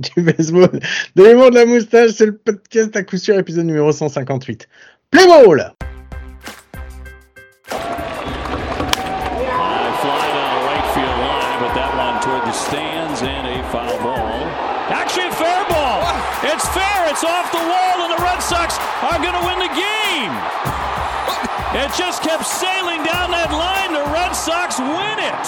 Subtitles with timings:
[0.16, 0.80] du baseball,
[1.16, 4.68] de l'humour de la moustache, c'est le podcast à coup sûr, épisode numéro 158.
[5.10, 5.74] Play ball!
[14.02, 14.40] Ball.
[15.40, 16.04] Fair ball.
[16.44, 17.08] It's fair.
[17.08, 20.34] It's off the wall, and the Red Sox are going win the game.
[21.72, 23.96] It just kept sailing down that line.
[23.96, 25.46] The Red Sox win it.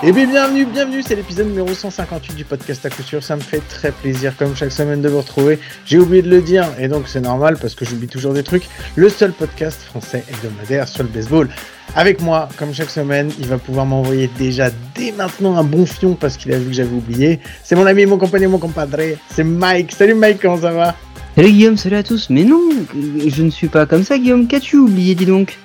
[0.00, 3.20] Et bien bienvenue, bienvenue, c'est l'épisode numéro 158 du podcast à coup sûr.
[3.20, 5.58] Ça me fait très plaisir, comme chaque semaine, de vous retrouver.
[5.86, 8.68] J'ai oublié de le dire, et donc c'est normal parce que j'oublie toujours des trucs.
[8.94, 11.48] Le seul podcast français hebdomadaire sur le baseball.
[11.96, 16.14] Avec moi, comme chaque semaine, il va pouvoir m'envoyer déjà dès maintenant un bon fion
[16.14, 17.40] parce qu'il a vu que j'avais oublié.
[17.64, 18.98] C'est mon ami, mon compagnon, mon compadre.
[19.30, 19.90] C'est Mike.
[19.90, 20.94] Salut Mike, comment ça va?
[21.34, 22.30] Salut Guillaume, salut à tous.
[22.30, 25.58] Mais non, je ne suis pas comme ça Guillaume, qu'as-tu oublié, dis donc?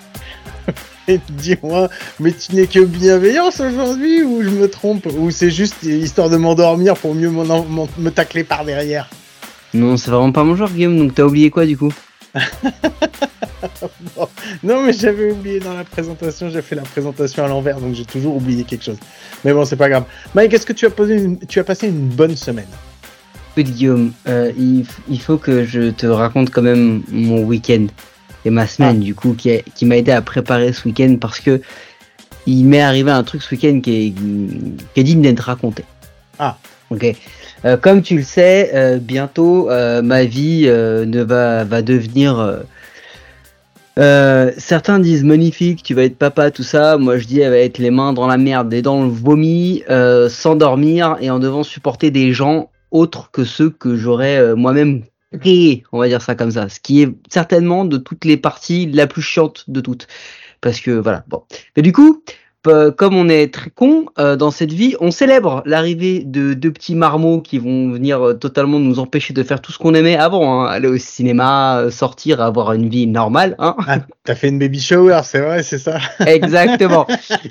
[1.30, 1.89] dis-moi,
[2.20, 6.38] mais tu n'es que bienveillance aujourd'hui ou je me trompe Ou c'est juste histoire de
[6.38, 9.09] m'endormir pour mieux me tacler par derrière?
[9.73, 11.94] Non, c'est vraiment pas mon genre Guillaume, donc t'as oublié quoi du coup?
[14.16, 14.28] Bon.
[14.61, 18.03] Non, mais j'avais oublié dans la présentation, j'ai fait la présentation à l'envers, donc j'ai
[18.06, 18.97] toujours oublié quelque chose.
[19.45, 20.03] Mais bon, c'est pas grave.
[20.35, 22.67] Mike, est-ce que tu as, posé une- tu as passé une bonne semaine?
[23.56, 27.88] Écoute Guillaume, euh, il faut que je te raconte quand même mon week-end
[28.45, 31.39] et ma semaine du coup qui, a- qui m'a aidé à préparer ce week-end parce
[31.39, 31.61] que
[32.45, 34.13] il m'est arrivé un truc ce week-end qui est,
[34.94, 35.85] qui est digne d'être raconté.
[36.39, 36.58] Ah.
[36.89, 37.05] Ok.
[37.66, 42.38] Euh, comme tu le sais, euh, bientôt euh, ma vie euh, ne va, va devenir.
[42.39, 42.58] euh,
[44.00, 46.97] euh, certains disent magnifique, tu vas être papa, tout ça.
[46.97, 49.83] Moi je dis elle va être les mains dans la merde et dans le vomi,
[49.89, 54.55] euh, sans dormir et en devant supporter des gens autres que ceux que j'aurais euh,
[54.55, 55.03] moi-même
[55.39, 56.70] créés, on va dire ça comme ça.
[56.70, 60.08] Ce qui est certainement de toutes les parties la plus chiante de toutes.
[60.62, 61.44] Parce que voilà, bon.
[61.75, 62.23] Mais du coup,
[62.64, 66.95] comme on est très con euh, dans cette vie, on célèbre l'arrivée de deux petits
[66.95, 70.64] marmots qui vont venir euh, totalement nous empêcher de faire tout ce qu'on aimait avant,
[70.64, 70.67] hein.
[70.67, 73.56] aller au cinéma, euh, sortir, avoir une vie normale.
[73.59, 77.07] Hein Ah, t'as fait une baby shower, c'est vrai, c'est ça Exactement.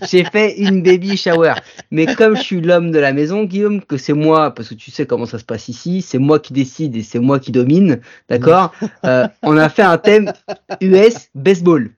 [0.09, 1.55] J'ai fait une baby shower.
[1.91, 4.91] Mais comme je suis l'homme de la maison, Guillaume, que c'est moi, parce que tu
[4.91, 8.01] sais comment ça se passe ici, c'est moi qui décide et c'est moi qui domine,
[8.29, 8.73] d'accord
[9.05, 10.33] Euh, On a fait un thème
[10.81, 11.91] US baseball.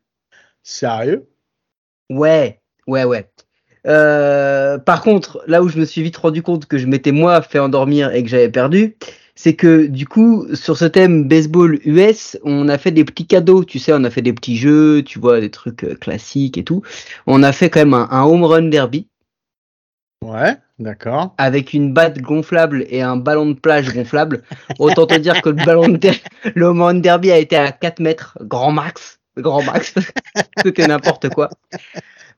[0.62, 1.28] Sérieux?
[2.08, 3.28] Ouais, ouais, ouais.
[3.86, 7.42] Euh, par contre, là où je me suis vite rendu compte que je m'étais moi
[7.42, 8.96] fait endormir et que j'avais perdu,
[9.34, 13.64] c'est que du coup, sur ce thème baseball US, on a fait des petits cadeaux,
[13.64, 16.64] tu sais, on a fait des petits jeux, tu vois, des trucs euh, classiques et
[16.64, 16.82] tout.
[17.26, 19.08] On a fait quand même un, un home run derby
[20.24, 21.34] Ouais, d'accord.
[21.36, 24.42] avec une batte gonflable et un ballon de plage gonflable.
[24.78, 26.10] Autant te dire que le ballon de
[26.54, 29.94] le home run derby a été à 4 mètres, grand max, grand max.
[30.64, 31.50] C'était n'importe quoi.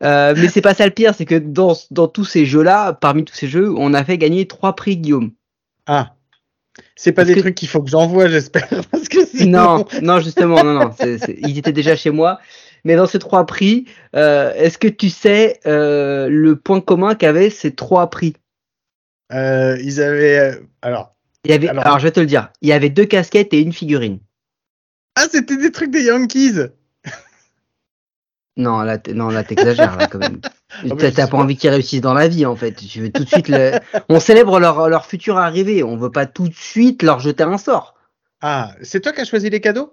[0.02, 3.24] Euh, mais c'est pas ça le pire, c'est que dans, dans tous ces jeux-là, parmi
[3.24, 5.32] tous ces jeux, on a fait gagner trois prix Guillaume.
[5.86, 6.12] Ah.
[6.94, 8.68] C'est pas Parce des que- trucs qu'il faut que j'envoie, j'espère.
[8.90, 9.78] Parce que sinon...
[9.78, 10.90] Non, non, justement, non, non,
[11.38, 12.38] ils étaient déjà chez moi.
[12.84, 17.50] Mais dans ces trois prix, euh, est-ce que tu sais euh, le point commun qu'avaient
[17.50, 18.34] ces trois prix?
[19.32, 20.38] Euh, ils avaient...
[20.38, 21.16] euh, Alors...
[21.44, 23.52] il y avait, Alors- alors, je vais te le dire, il y avait deux casquettes
[23.54, 24.18] et une figurine.
[25.16, 26.68] Ah, c'était des trucs des Yankees
[28.56, 30.40] Non, là, non, là, t'exagères, là, quand même.
[30.84, 31.36] mais T'as pas pas.
[31.38, 32.72] envie qu'ils réussissent dans la vie, en fait.
[32.72, 33.72] Tu veux tout de suite le...
[34.08, 35.82] On célèbre leur, leur future arrivée.
[35.82, 37.94] On veut pas tout de suite leur jeter un sort.
[38.40, 39.92] Ah, c'est toi qui as choisi les cadeaux?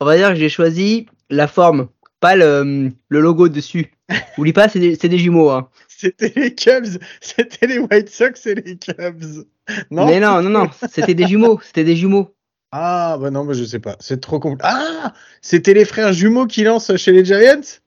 [0.00, 1.88] On va dire que j'ai choisi la forme,
[2.20, 3.92] pas le, le logo dessus.
[4.38, 5.68] Oublie pas, c'est des, des jumeaux, hein.
[5.88, 9.44] C'était les Cubs, c'était les White Sox et les Cubs.
[9.90, 10.06] Non?
[10.06, 12.34] Mais non, non, non, c'était des jumeaux, c'était des jumeaux.
[12.72, 13.96] Ah, bah non, bah je sais pas.
[14.00, 14.64] C'est trop compliqué.
[14.64, 15.12] Ah
[15.42, 17.78] C'était les frères jumeaux qui lancent chez les Giants?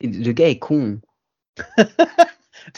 [0.00, 1.00] Le gars est con.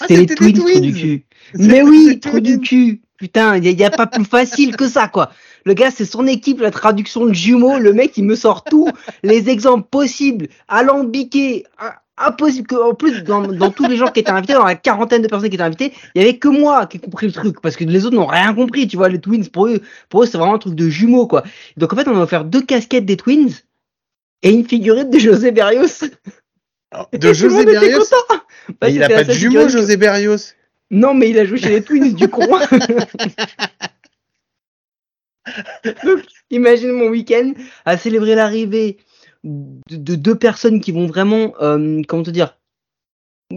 [0.01, 1.27] Ah, C'était les twins, trou du cul.
[1.55, 3.03] Mais oui, trou du cul.
[3.19, 5.31] Putain, il n'y a, pas plus facile que ça, quoi.
[5.65, 7.79] Le gars, c'est son équipe, la traduction de jumeaux.
[7.79, 8.91] Le mec, il me sort tous
[9.23, 11.65] les exemples possibles, alambiqués,
[12.19, 12.67] impossible.
[12.67, 15.29] Que, en plus, dans, dans tous les gens qui étaient invités, dans la quarantaine de
[15.29, 17.61] personnes qui étaient invitées, il y avait que moi qui ai compris le truc.
[17.61, 19.09] Parce que les autres n'ont rien compris, tu vois.
[19.09, 21.45] Les twins, pour eux, pour eux c'est vraiment un truc de jumeaux, quoi.
[21.77, 23.53] Donc, en fait, on a offert deux casquettes des twins
[24.43, 26.05] et une figurine de José Berrios.
[27.13, 28.05] De José Berrios.
[28.81, 30.55] Bah, Il a pas de jumeaux, José Berrios
[30.91, 32.47] non, mais il a joué chez les Twins du con.
[36.05, 37.53] Donc, imagine mon week-end
[37.85, 38.99] à célébrer l'arrivée
[39.47, 42.59] de, de deux personnes qui vont vraiment, euh, comment te dire,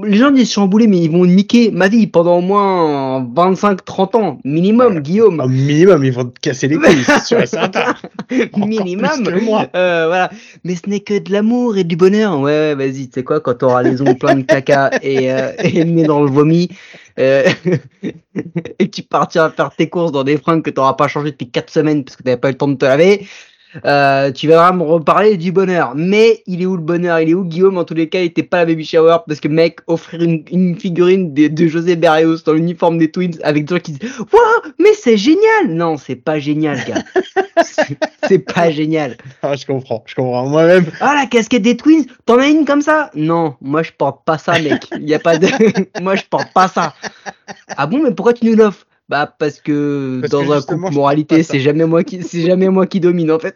[0.03, 4.39] Les gens disent chamboulé, mais ils vont niquer ma vie pendant au moins 25-30 ans.
[4.45, 5.39] Minimum, Guillaume.
[5.39, 7.95] Au minimum, ils vont te casser les couilles, c'est sûr et certain.
[8.55, 9.23] Minimum.
[9.23, 9.67] plus que moi.
[9.75, 10.29] Euh, voilà.
[10.63, 12.39] Mais ce n'est que de l'amour et du bonheur.
[12.39, 15.53] Ouais, ouais, vas-y, tu sais quoi, quand t'auras les ongles pleins de caca et, euh,
[15.57, 16.69] et nez dans le vomi,
[17.19, 17.49] euh,
[18.79, 21.49] et que tu partiras faire tes courses dans des fringues que t'auras pas changé depuis
[21.49, 23.27] 4 semaines parce que t'avais pas eu le temps de te laver,
[23.85, 25.93] euh, tu vas me reparler du bonheur.
[25.95, 27.19] Mais il est où le bonheur?
[27.19, 27.77] Il est où Guillaume?
[27.77, 30.21] En tous les cas, il était pas à la baby shower parce que mec, offrir
[30.21, 33.93] une, une figurine de, de José Berrios dans l'uniforme des Twins avec des gens qui
[33.93, 37.03] disent Waouh, mais c'est génial Non, c'est pas génial, gars.
[37.63, 39.17] C'est- c'est pas génial.
[39.41, 40.47] Ah, je comprends, je comprends.
[40.47, 43.09] Moi-même, Ah, la casquette des Twins, t'en as une comme ça?
[43.15, 44.87] Non, moi je porte pas ça, mec.
[44.99, 45.47] Il y a pas de.
[46.01, 46.93] moi je porte pas ça.
[47.77, 48.85] Ah bon, mais pourquoi tu nous l'offres?
[49.09, 52.69] Bah parce que Parce dans que un couple moralité, c'est jamais moi qui, c'est jamais
[52.69, 53.55] moi qui domine en fait.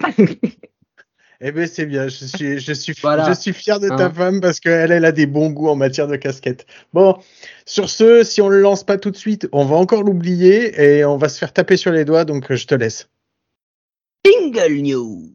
[1.41, 2.07] eh ben c'est bien.
[2.07, 3.27] Je suis, je suis, Voilà.
[3.29, 4.11] je suis fier de ta Hein.
[4.11, 6.65] femme parce qu'elle, elle a des bons goûts en matière de casquette.
[6.93, 7.17] Bon,
[7.67, 11.05] sur ce, si on le lance pas tout de suite, on va encore l'oublier et
[11.05, 12.25] on va se faire taper sur les doigts.
[12.25, 13.09] Donc, je te laisse.
[14.25, 15.32] Jingle News.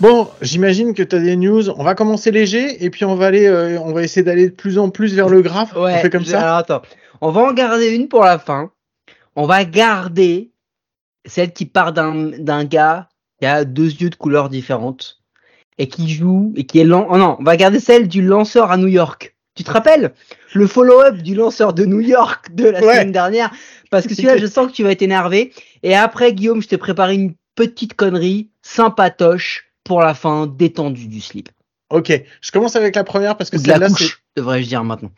[0.00, 1.68] Bon, j'imagine que tu as des news.
[1.70, 4.54] On va commencer léger et puis on va aller, euh, on va essayer d'aller de
[4.54, 5.74] plus en plus vers le graphe.
[5.76, 5.94] Ouais.
[5.98, 6.40] on fait comme ça.
[6.42, 6.82] Alors attends,
[7.20, 8.70] on va en garder une pour la fin.
[9.36, 10.52] On va garder
[11.26, 13.08] celle qui part d'un d'un gars
[13.40, 15.20] qui a deux yeux de couleurs différentes
[15.76, 17.06] et qui joue et qui est lent.
[17.10, 19.36] Oh non, on va garder celle du lanceur à New York.
[19.54, 20.12] Tu te rappelles?
[20.54, 22.94] Le follow-up du lanceur de New York de la Ouais.
[22.94, 23.50] semaine dernière
[23.90, 25.52] Parce que celui-là, je sens que tu vas être énervé.
[25.82, 31.20] Et après, Guillaume, je t'ai préparé une petite connerie sympatoche pour la fin, détendue du
[31.20, 31.48] slip.
[31.90, 33.88] Ok, je commence avec la première parce que celle-là,
[34.36, 35.10] devrais-je dire maintenant.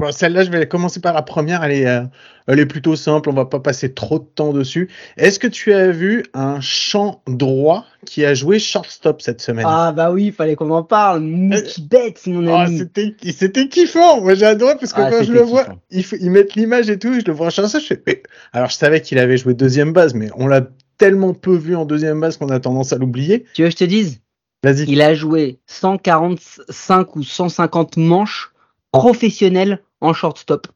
[0.00, 1.62] Bon, celle-là, je vais commencer par la première.
[1.62, 2.02] Elle est, euh,
[2.48, 3.28] elle est plutôt simple.
[3.28, 4.90] On va pas passer trop de temps dessus.
[5.16, 9.66] Est-ce que tu as vu un champ droit qui a joué shortstop cette semaine?
[9.68, 11.20] Ah bah oui, il fallait qu'on en parle.
[11.20, 12.78] Mookie Betts, mon Oh, ami.
[12.78, 14.20] c'était, c'était kiffant.
[14.20, 17.14] Moi, j'ai adoré parce que Ah, quand je le vois, ils, mettent l'image et tout.
[17.14, 17.78] Je le vois en chanson.
[17.78, 20.66] Je fais, alors, je savais qu'il avait joué deuxième base, mais on l'a
[20.98, 23.44] tellement peu vu en deuxième base qu'on a tendance à l'oublier.
[23.54, 24.20] Tu veux que je te dise?
[24.62, 24.84] Vas-y.
[24.90, 28.52] Il a joué 145 ou 150 manches
[28.92, 30.68] professionnelles en shortstop.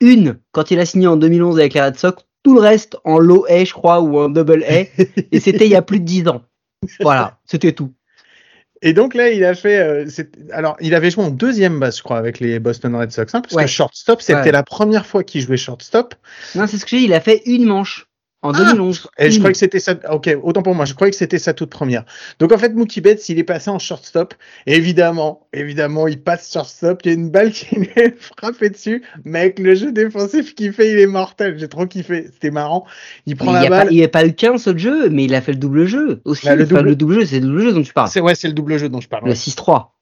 [0.00, 3.18] Une quand il a signé en 2011 avec les Red Sox, tout le reste en
[3.18, 4.84] low A, je crois, ou en double A.
[5.32, 6.42] et c'était il y a plus de 10 ans.
[7.00, 7.92] Voilà, c'était tout.
[8.84, 9.78] Et donc là, il a fait.
[9.78, 10.06] euh,
[10.50, 13.40] alors, il avait joué en deuxième base, je crois, avec les Boston Red Sox, hein,
[13.40, 13.64] parce Ouais.
[13.64, 14.50] que shortstop, c'était Ouais.
[14.52, 16.16] la première fois qu'il jouait shortstop.
[16.56, 18.08] Non, c'est ce que j'ai dit, il a fait une manche
[18.42, 19.08] en Ah 2011.
[19.18, 19.38] Et je Une.
[19.40, 19.94] croyais que c'était ça.
[20.10, 20.84] Ok, autant pour moi.
[20.84, 22.04] Je croyais que c'était sa toute première.
[22.40, 24.34] Donc en fait, Mookie Betts, il est passé en shortstop.
[24.66, 27.00] Et évidemment, évidemment, il passe shortstop.
[27.04, 29.02] Il y a une balle qui lui est frappée dessus.
[29.24, 31.56] Mais avec le jeu défensif qu'il fait, il est mortel.
[31.58, 32.26] J'ai trop kiffé.
[32.32, 32.84] C'était marrant.
[33.26, 33.86] Il prend la n'y balle.
[33.86, 35.86] pas- il y a pas eu qu'un seul jeu, mais il a fait le double
[35.86, 36.46] jeu aussi.
[36.46, 38.08] Bah, le Enfin, double- le double jeu, c'est le double jeu dont tu parles.
[38.08, 39.24] C'est ouais, c'est le double jeu dont je parle.
[39.24, 39.94] Le Ouais, 6-3.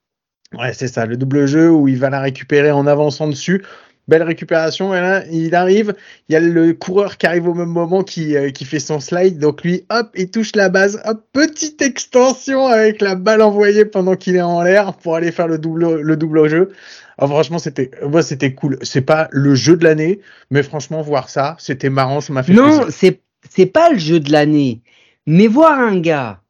[0.59, 3.63] Ouais, c'est ça, le double jeu où il va la récupérer en avançant dessus.
[4.09, 4.93] Belle récupération.
[4.93, 5.95] Là, il arrive.
[6.29, 8.99] Il y a le coureur qui arrive au même moment qui, euh, qui fait son
[9.01, 9.39] slide.
[9.39, 11.01] Donc lui, hop, il touche la base.
[11.05, 15.49] Hop, petite extension avec la balle envoyée pendant qu'il est en l'air pour aller faire
[15.49, 16.73] le double, le double jeu.
[17.19, 18.79] Ah, franchement, c'était, ouais, c'était cool.
[18.83, 20.21] C'est pas le jeu de l'année,
[20.51, 22.21] mais franchement, voir ça, c'était marrant.
[22.21, 24.83] Ça m'a fait Non, c'est c'est pas le jeu de l'année.
[25.27, 26.41] Mais voir un gars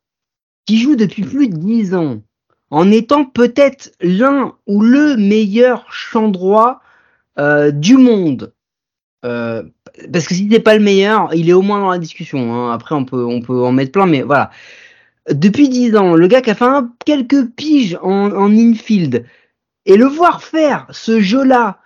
[0.66, 2.22] qui joue depuis plus de 10 ans
[2.70, 6.80] en étant peut-être l'un ou le meilleur champ droit
[7.38, 8.52] euh, du monde.
[9.24, 9.62] Euh,
[10.12, 12.54] parce que si c'est pas le meilleur, il est au moins dans la discussion.
[12.54, 12.72] hein.
[12.72, 14.50] Après, on peut, on peut en mettre plein, mais voilà.
[15.30, 19.26] Depuis 10 ans, le gars qui a fait un- quelques piges en, en infield,
[19.86, 21.78] et le voir faire ce jeu-là,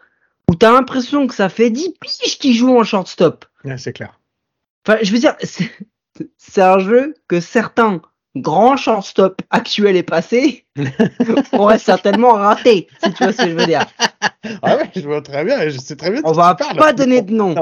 [0.51, 3.45] où t'as l'impression que ça fait 10 piges qu'il joue en shortstop.
[3.65, 4.19] Ouais, c'est clair.
[4.87, 5.35] Enfin, je veux dire,
[6.39, 8.01] c'est un jeu que certains
[8.37, 10.65] grands shortstop actuels et passés
[11.53, 13.87] auraient certainement raté, si tu vois ce que je veux dire.
[14.63, 15.69] Ah ouais, je vois très bien.
[15.69, 16.21] Je sais très bien.
[16.25, 16.77] On va parles.
[16.77, 17.55] pas donner de nom.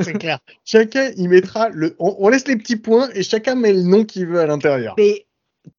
[0.00, 0.38] C'est clair.
[0.64, 1.96] Chacun, il mettra le.
[1.98, 4.94] On, on laisse les petits points et chacun met le nom qu'il veut à l'intérieur.
[4.96, 5.26] Mais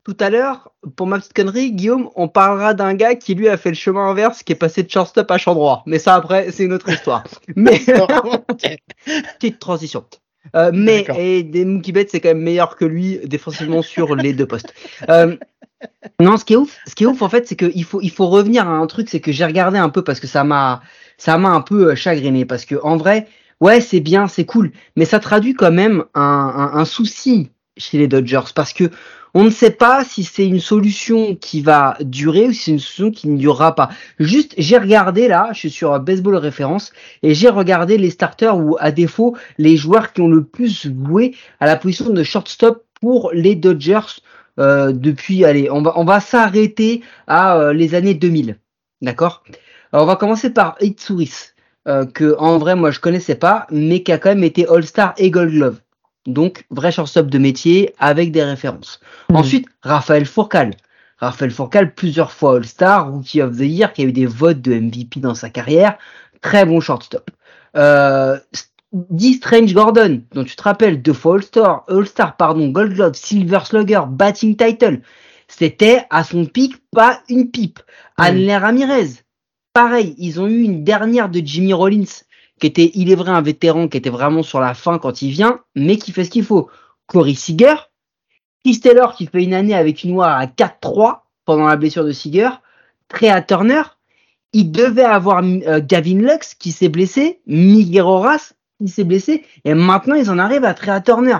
[0.03, 3.57] tout à l'heure, pour ma petite connerie, Guillaume, on parlera d'un gars qui lui a
[3.57, 5.83] fait le chemin inverse, qui est passé de shortstop à champ droit.
[5.85, 7.23] Mais ça, après, c'est une autre histoire.
[7.55, 7.79] Mais
[9.39, 10.03] petite transition.
[10.55, 14.33] Euh, mais et des Mookie Betts, c'est quand même meilleur que lui défensivement sur les
[14.33, 14.73] deux postes.
[15.09, 15.35] Euh,
[16.19, 18.11] non, ce qui est ouf, ce qui est ouf en fait, c'est qu'il faut il
[18.11, 20.81] faut revenir à un truc, c'est que j'ai regardé un peu parce que ça m'a
[21.17, 22.45] ça m'a un peu euh, chagriné.
[22.45, 23.27] Parce que en vrai,
[23.59, 26.21] ouais, c'est bien, c'est cool, mais ça traduit quand même un,
[26.73, 28.51] un, un souci chez les Dodgers.
[28.55, 28.89] Parce que
[29.33, 32.79] On ne sait pas si c'est une solution qui va durer ou si c'est une
[32.79, 33.89] solution qui ne durera pas.
[34.19, 36.91] Juste, j'ai regardé là, je suis sur Baseball Référence,
[37.23, 41.35] et j'ai regardé les starters ou à défaut les joueurs qui ont le plus joué
[41.59, 44.21] à la position de shortstop pour les Dodgers
[44.59, 48.57] euh, depuis, allez, on va, on va s'arrêter à euh, les années 2000.
[49.01, 49.43] D'accord?
[49.93, 51.53] On va commencer par Itsuris,
[51.87, 55.13] euh, que en vrai, moi, je connaissais pas, mais qui a quand même été All-Star
[55.17, 55.79] et Gold Glove.
[56.27, 58.99] Donc, vrai shortstop de métier avec des références.
[59.29, 59.35] Mhm.
[59.37, 60.71] Ensuite, Raphaël Fourcal.
[61.19, 64.75] Raphaël Fourcal, plusieurs fois All-Star, Rookie of the Year, qui a eu des votes de
[64.75, 65.97] MVP dans sa carrière.
[66.41, 67.31] Très bon shortstop.
[67.75, 68.37] Euh,
[68.91, 69.33] D.
[69.33, 74.01] Strange Gordon, dont tu te rappelles, deux fois All-Star, All-Star, pardon, Gold Glove, Silver Slugger,
[74.07, 75.01] Batting Title.
[75.47, 77.79] C'était à son pic pas une pipe.
[78.17, 78.23] Mm.
[78.23, 79.09] Anler Ramirez,
[79.73, 82.23] pareil, ils ont eu une dernière de Jimmy Rollins,
[82.59, 85.31] qui était, il est vrai, un vétéran qui était vraiment sur la fin quand il
[85.31, 86.69] vient, mais qui fait ce qu'il faut.
[87.05, 87.75] Corey Seager,
[88.63, 92.11] Chris Taylor qui fait une année avec une noire à 4-3 pendant la blessure de
[92.11, 92.49] Seager,
[93.07, 93.83] Trea Turner,
[94.53, 99.73] il devait avoir euh, Gavin Lux qui s'est blessé, Miguel Horace qui s'est blessé, et
[99.73, 101.37] maintenant ils en arrivent à Trea Turner.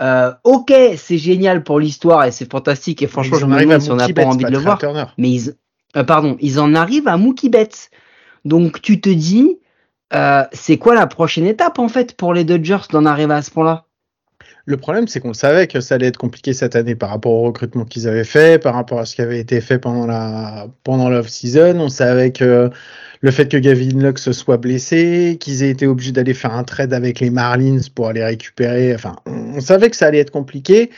[0.00, 3.90] Euh, ok, c'est génial pour l'histoire et c'est fantastique et franchement je me demande si
[3.90, 4.78] on n'a pas Betts, envie de le voir.
[4.78, 5.04] Turner.
[5.18, 5.54] Mais ils,
[5.96, 7.90] euh, pardon, ils en arrivent à Mookie Betts.
[8.44, 9.58] Donc tu te dis,
[10.14, 13.50] euh, c'est quoi la prochaine étape en fait pour les Dodgers d'en arriver à ce
[13.50, 13.86] point-là?
[14.66, 17.42] Le problème, c'est qu'on savait que ça allait être compliqué cette année par rapport au
[17.42, 21.10] recrutement qu'ils avaient fait, par rapport à ce qui avait été fait pendant la pendant
[21.10, 21.78] l'off-season.
[21.80, 22.70] On savait que
[23.20, 26.94] le fait que Gavin Lux soit blessé, qu'ils aient été obligés d'aller faire un trade
[26.94, 28.94] avec les Marlins pour aller récupérer.
[28.94, 30.90] Enfin, on savait que ça allait être compliqué.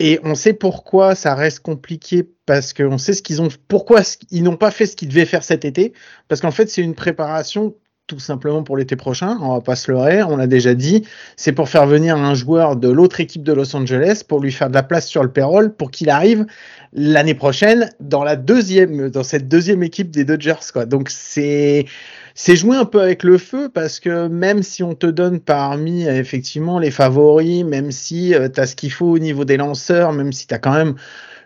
[0.00, 4.00] Et on sait pourquoi ça reste compliqué parce qu'on sait ce qu'ils ont, pourquoi
[4.32, 5.92] ils n'ont pas fait ce qu'ils devaient faire cet été.
[6.26, 7.74] Parce qu'en fait, c'est une préparation
[8.06, 9.38] tout simplement pour l'été prochain.
[9.40, 11.04] On va pas se leurrer, on l'a déjà dit.
[11.36, 14.68] C'est pour faire venir un joueur de l'autre équipe de Los Angeles pour lui faire
[14.68, 16.44] de la place sur le payroll pour qu'il arrive
[16.92, 20.84] l'année prochaine dans la deuxième, dans cette deuxième équipe des Dodgers, quoi.
[20.84, 21.86] Donc c'est,
[22.34, 26.04] c'est jouer un peu avec le feu parce que même si on te donne parmi
[26.04, 30.12] effectivement les favoris, même si euh, tu as ce qu'il faut au niveau des lanceurs,
[30.12, 30.94] même si tu as quand même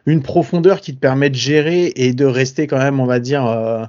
[0.07, 3.47] une profondeur qui te permet de gérer et de rester quand même, on va dire,
[3.47, 3.85] euh,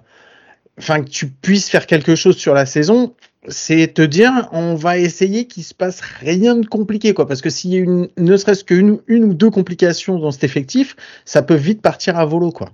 [0.80, 3.14] enfin que tu puisses faire quelque chose sur la saison,
[3.48, 7.50] c'est te dire on va essayer qu'il se passe rien de compliqué quoi parce que
[7.50, 10.96] s'il y a une ne serait-ce qu'une une ou deux complications dans cet effectif,
[11.26, 12.72] ça peut vite partir à volo quoi.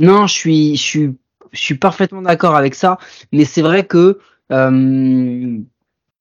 [0.00, 1.14] Non, je suis, je suis,
[1.52, 2.98] je suis parfaitement d'accord avec ça,
[3.32, 4.18] mais c'est vrai que
[4.52, 5.58] euh,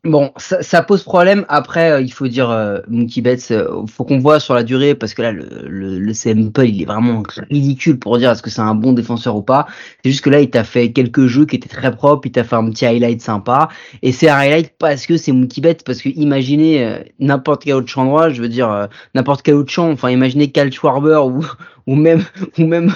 [0.03, 1.45] bon, ça, ça pose problème.
[1.49, 4.95] Après, euh, il faut dire euh, Mookie Betts, euh, faut qu'on voit sur la durée
[4.95, 8.49] parce que là, le, le, le sample, il est vraiment ridicule pour dire est-ce que
[8.49, 9.67] c'est un bon défenseur ou pas.
[10.03, 12.43] C'est juste que là, il t'a fait quelques jeux qui étaient très propres, il t'a
[12.43, 13.69] fait un petit highlight sympa,
[14.01, 17.75] et c'est un highlight parce que c'est Mookie Betts, parce que imaginez euh, n'importe quel
[17.75, 21.45] autre endroit, je veux dire euh, n'importe quel autre champ, enfin imaginez Cal Schwarber ou
[21.87, 22.23] ou même
[22.59, 22.93] ou même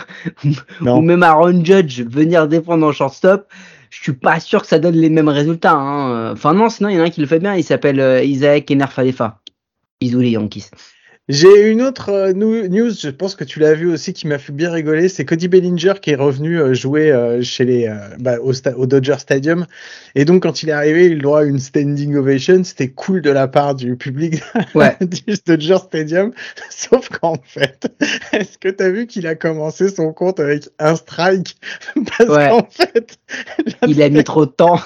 [0.81, 3.48] ou même Aaron Judge venir défendre en shortstop,
[3.91, 5.74] je suis pas sûr que ça donne les mêmes résultats.
[5.74, 6.31] Hein.
[6.31, 8.24] Enfin non, sinon il y en a un qui le fait bien, il s'appelle euh,
[8.24, 9.41] Isaac Enerfalefa.
[10.01, 10.71] Les Yankees.
[11.31, 14.51] J'ai une autre euh, news, je pense que tu l'as vu aussi, qui m'a fait
[14.51, 15.07] bien rigoler.
[15.07, 19.65] C'est Cody Bellinger qui est revenu euh, jouer euh, chez les, bah, au, Dodger Stadium.
[20.15, 22.65] Et donc, quand il est arrivé, il à une standing ovation.
[22.65, 24.41] C'était cool de la part du public
[24.75, 24.97] Ouais.
[25.00, 26.33] du Dodger Stadium.
[26.69, 27.88] Sauf qu'en fait,
[28.33, 31.55] est-ce que tu as vu qu'il a commencé son compte avec un strike?
[32.17, 32.50] Parce Ouais.
[32.50, 33.17] qu'en fait,
[33.88, 34.81] Il a mis trop de temps.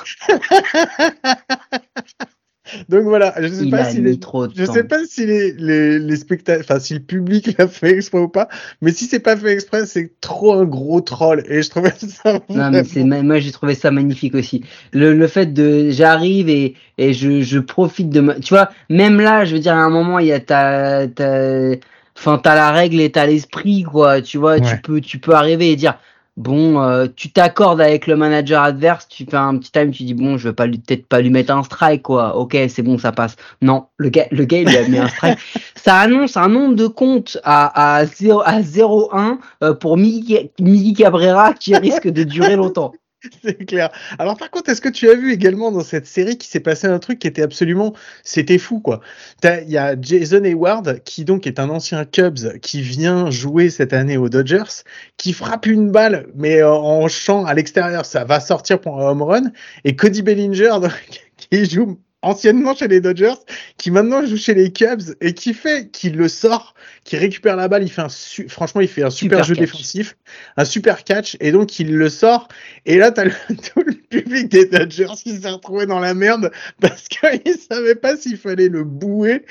[2.89, 4.20] Donc voilà, je sais Il pas si les,
[4.55, 8.20] Je sais pas si les, les, les spectateurs, enfin si le public l'a fait exprès
[8.20, 8.48] ou pas,
[8.82, 12.39] mais si c'est pas fait exprès, c'est trop un gros troll et je trouvais ça.
[12.50, 14.63] Non, mais c'est moi j'ai trouvé ça magnifique aussi.
[14.94, 18.36] Le, le fait de j'arrive et, et je, je profite de ma...
[18.36, 21.75] tu vois même là je veux dire à un moment il y a ta ta
[22.17, 24.62] enfin t'as la règle et t'as l'esprit quoi tu vois Ouais.
[24.62, 25.98] tu peux tu peux arriver et dire
[26.37, 30.13] bon euh, tu t'accordes avec le manager adverse tu fais un petit time tu dis
[30.13, 32.35] bon je vais pas lui peut-être pas lui mettre un strike quoi.
[32.35, 33.35] Ok c'est bon ça passe.
[33.61, 35.39] Non le gars le gars il lui a mis un strike.
[35.75, 40.93] Ça annonce un nombre de comptes à à 0 à 0,1 euh, pour Miki, Miki
[40.93, 42.93] Cabrera qui risque de durer longtemps
[43.44, 43.91] C'est clair.
[44.20, 46.88] Alors par contre, est-ce que tu as vu également dans cette série qui s'est passé
[46.88, 49.01] un truc qui était absolument, c'était fou quoi.
[49.44, 53.94] Il y a Jason Hayward qui donc est un ancien Cubs qui vient jouer cette
[53.94, 54.84] année aux Dodgers,
[55.17, 59.22] qui frappe une balle mais en champ à l'extérieur, ça va sortir pour un home
[59.22, 59.51] run.
[59.84, 60.77] Et Cody Bellinger
[61.38, 63.36] qui joue anciennement chez les Dodgers,
[63.77, 67.67] qui maintenant joue chez les Cubs et qui fait, qui le sort, qui récupère la
[67.67, 68.10] balle, il fait un
[68.48, 70.17] franchement, il fait un super, jeu défensif,
[70.58, 72.48] un super catch, et donc il le sort.
[72.86, 73.32] Et là, t'as le,
[73.74, 76.51] tout le public des Dodgers qui s'est retrouvé dans la merde
[76.82, 79.46] parce qu'il savait pas s'il fallait le bouer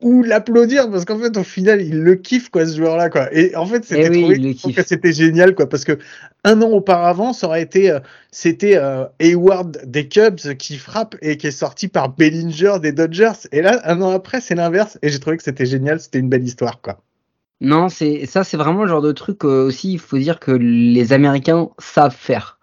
[0.00, 3.32] ou l'applaudir parce qu'en fait au final il le kiffe quoi ce joueur là quoi.
[3.34, 5.98] Et en fait c'était eh c'était génial quoi parce que
[6.44, 7.98] un an auparavant ça aurait été euh,
[8.30, 13.48] c'était euh, Hayward des Cubs qui frappe et qui est sorti par Bellinger des Dodgers.
[13.50, 14.98] Et là un an après c'est l'inverse.
[15.02, 17.00] Et j'ai trouvé que c'était génial c'était une belle histoire quoi.
[17.60, 20.52] Non c'est ça c'est vraiment le genre de truc euh, aussi il faut dire que
[20.52, 22.57] les Américains savent faire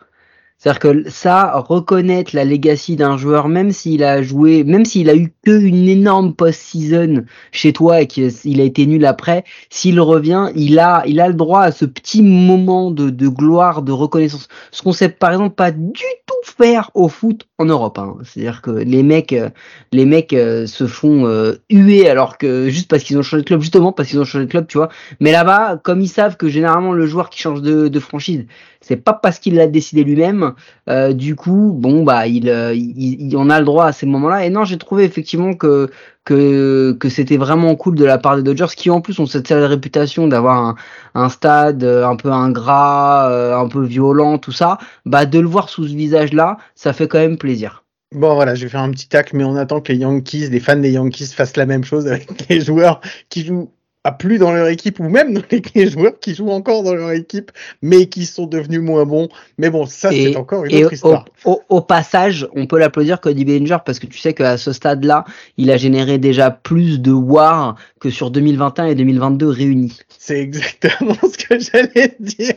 [0.57, 5.15] c'est-à-dire que ça, reconnaître la legacy d'un joueur, même s'il a joué, même s'il a
[5.15, 10.47] eu que une énorme post-season chez toi et qu'il a été nul après, s'il revient,
[10.55, 14.47] il a, il a le droit à ce petit moment de, de gloire, de reconnaissance.
[14.71, 17.99] Ce qu'on sait par exemple pas du tout faire au foot en Europe.
[17.99, 18.15] Hein.
[18.23, 19.49] C'est-à-dire que les mecs, euh,
[19.91, 23.47] les mecs euh, se font euh, huer alors que juste parce qu'ils ont changé de
[23.47, 24.89] club, justement parce qu'ils ont changé de club, tu vois.
[25.19, 28.45] Mais là-bas, comme ils savent que généralement le joueur qui change de, de franchise,
[28.85, 30.53] c'est pas parce qu'il l'a décidé lui-même.
[30.89, 34.45] Euh, du coup, bon bah il, il, il, on a le droit à ces moments-là.
[34.45, 35.89] Et non, j'ai trouvé effectivement que
[36.23, 39.47] que que c'était vraiment cool de la part des Dodgers, qui en plus ont cette
[39.49, 40.75] réputation d'avoir
[41.15, 44.77] un, stade un peu ingrat, un peu violent, tout ça.
[45.07, 47.85] Bah de le voir sous ce visage-là, ça fait quand même plaisir.
[48.11, 50.59] Bon voilà, je vais faire un petit tac, mais on attend que les Yankees, les
[50.59, 53.71] fans des Yankees fassent la même chose avec les joueurs qui jouent
[54.11, 55.41] plus dans leur équipe ou même dans
[55.75, 59.29] les joueurs qui jouent encore dans leur équipe mais qui sont devenus moins bons.
[59.57, 61.25] Mais bon, ça c'est encore une autre histoire.
[61.43, 65.25] Au, passage, on peut l'applaudir Cody Bellinger parce que tu sais qu'à ce stade-là,
[65.57, 69.99] il a généré déjà plus de war que sur 2021 et 2022 réunis.
[70.17, 72.53] C'est exactement ce que j'allais dire.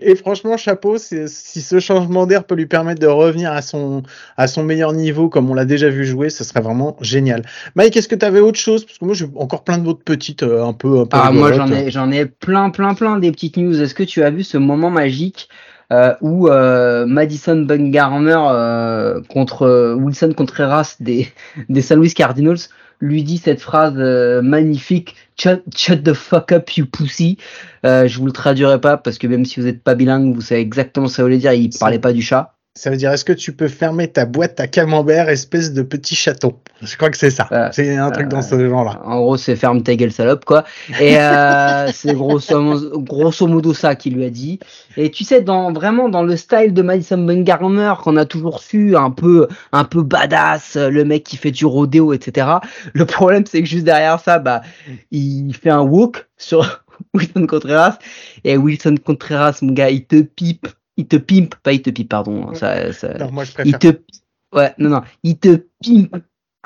[0.00, 4.02] Et franchement, chapeau, si ce changement d'air peut lui permettre de revenir à son,
[4.36, 7.42] à son meilleur niveau comme on l'a déjà vu jouer, ce serait vraiment génial.
[7.74, 8.84] Mike, est-ce que tu avais autre chose?
[8.84, 10.62] Parce que moi j'ai encore plein d'autres petites euh,
[11.12, 13.80] ah, moi j'en ai, j'en ai plein, plein, plein des petites news.
[13.80, 15.48] Est-ce que tu as vu ce moment magique
[15.92, 21.28] euh, où euh, Madison Bumgarner euh, contre Wilson Contreras des,
[21.68, 21.94] des St.
[21.94, 22.58] Louis Cardinals
[23.00, 23.94] lui dit cette phrase
[24.42, 25.62] magnifique shut,
[26.02, 27.36] the fuck up you pussy.
[27.84, 30.62] je vous le traduirai pas parce que même si vous n'êtes pas bilingue, vous savez
[30.62, 31.52] exactement ce que ça veut dire.
[31.52, 32.55] Il parlait pas du chat.
[32.76, 36.14] Ça veut dire, est-ce que tu peux fermer ta boîte à camembert, espèce de petit
[36.14, 36.58] chaton?
[36.82, 37.70] Je crois que c'est ça.
[37.72, 39.00] c'est un truc dans ce genre-là.
[39.02, 40.62] En gros, c'est ferme ta gueule, salope, quoi.
[41.00, 44.60] Et euh, c'est grosso, grosso modo ça qu'il lui a dit.
[44.98, 48.94] Et tu sais, dans vraiment dans le style de Madison Bumgarner qu'on a toujours su,
[48.94, 52.46] un peu, un peu badass, le mec qui fait du rodéo, etc.
[52.92, 54.60] Le problème, c'est que juste derrière ça, bah,
[55.10, 56.84] il fait un walk sur
[57.14, 57.98] Wilson Contreras.
[58.44, 62.08] Et Wilson Contreras, mon gars, il te pipe il te pimpe, pas il te pipe,
[62.08, 62.54] pardon.
[62.54, 63.72] Ça, ça, non, moi je préfère.
[63.72, 64.00] Il te,
[64.56, 66.16] ouais, non, non, il te pimpe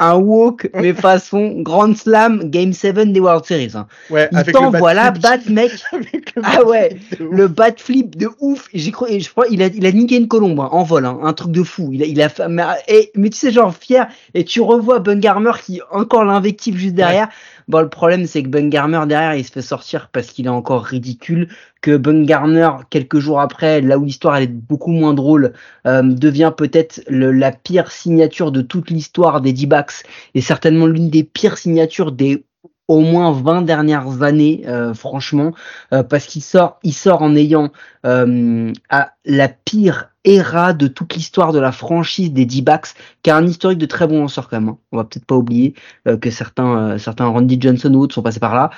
[0.01, 3.73] un walk, mais façon Grand Slam Game 7 des World Series.
[3.75, 3.87] Hein.
[4.09, 5.73] Ouais, il t'envoie là, bat mec.
[6.43, 8.69] ah ouais, le bat flip de ouf.
[8.73, 11.19] J'ai cru, je crois, il a, il a niqué une colombe hein, en vol, hein,
[11.23, 11.90] un truc de fou.
[11.93, 14.09] Il a, il a, mais, et, mais tu sais, genre fier.
[14.33, 17.29] Et tu revois Bungarmer qui encore l'invective juste derrière.
[17.70, 20.85] Bon, le problème, c'est que Bungarmer derrière, il se fait sortir parce qu'il est encore
[20.85, 21.46] ridicule.
[21.83, 25.52] Que Bungarner, quelques jours après, là où l'histoire elle est beaucoup moins drôle,
[25.87, 30.02] euh, devient peut-être la pire signature de toute l'histoire des D-backs
[30.35, 32.44] et certainement l'une des pires signatures des
[32.90, 35.53] au moins 20 dernières années, euh, franchement,
[35.92, 37.70] euh, parce qu'il sort, il sort en ayant
[38.05, 43.37] euh, à la pire era de toute l'histoire de la franchise des D-backs, qui a
[43.37, 44.70] un historique de très bons lanceurs quand même.
[44.70, 44.79] Hein.
[44.90, 45.74] On va peut-être pas oublier
[46.20, 48.70] que certains, certains Randy Johnson ou autres sont passés par là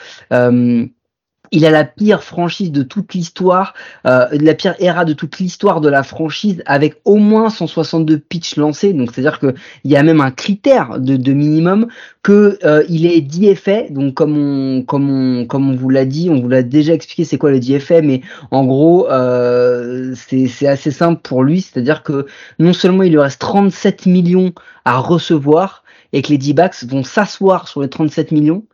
[1.52, 3.74] il a la pire franchise de toute l'histoire,
[4.06, 8.56] euh, la pire era de toute l'histoire de la franchise, avec au moins 162 pitchs
[8.56, 8.94] lancés.
[8.94, 11.88] Donc c'est-à-dire que il y a même un critère de, minimum
[12.22, 13.90] que euh, il est DFA.
[13.90, 17.24] Donc comme on comme on comme on vous l'a dit, on vous l'a déjà expliqué
[17.24, 21.60] c'est quoi le DFA, mais en gros euh, c'est assez simple pour lui.
[21.60, 22.26] C'est-à-dire que
[22.58, 24.52] non seulement il lui reste 37 millions
[24.86, 25.84] à recevoir
[26.14, 28.64] et que les D-backs vont s'asseoir sur les 37 millions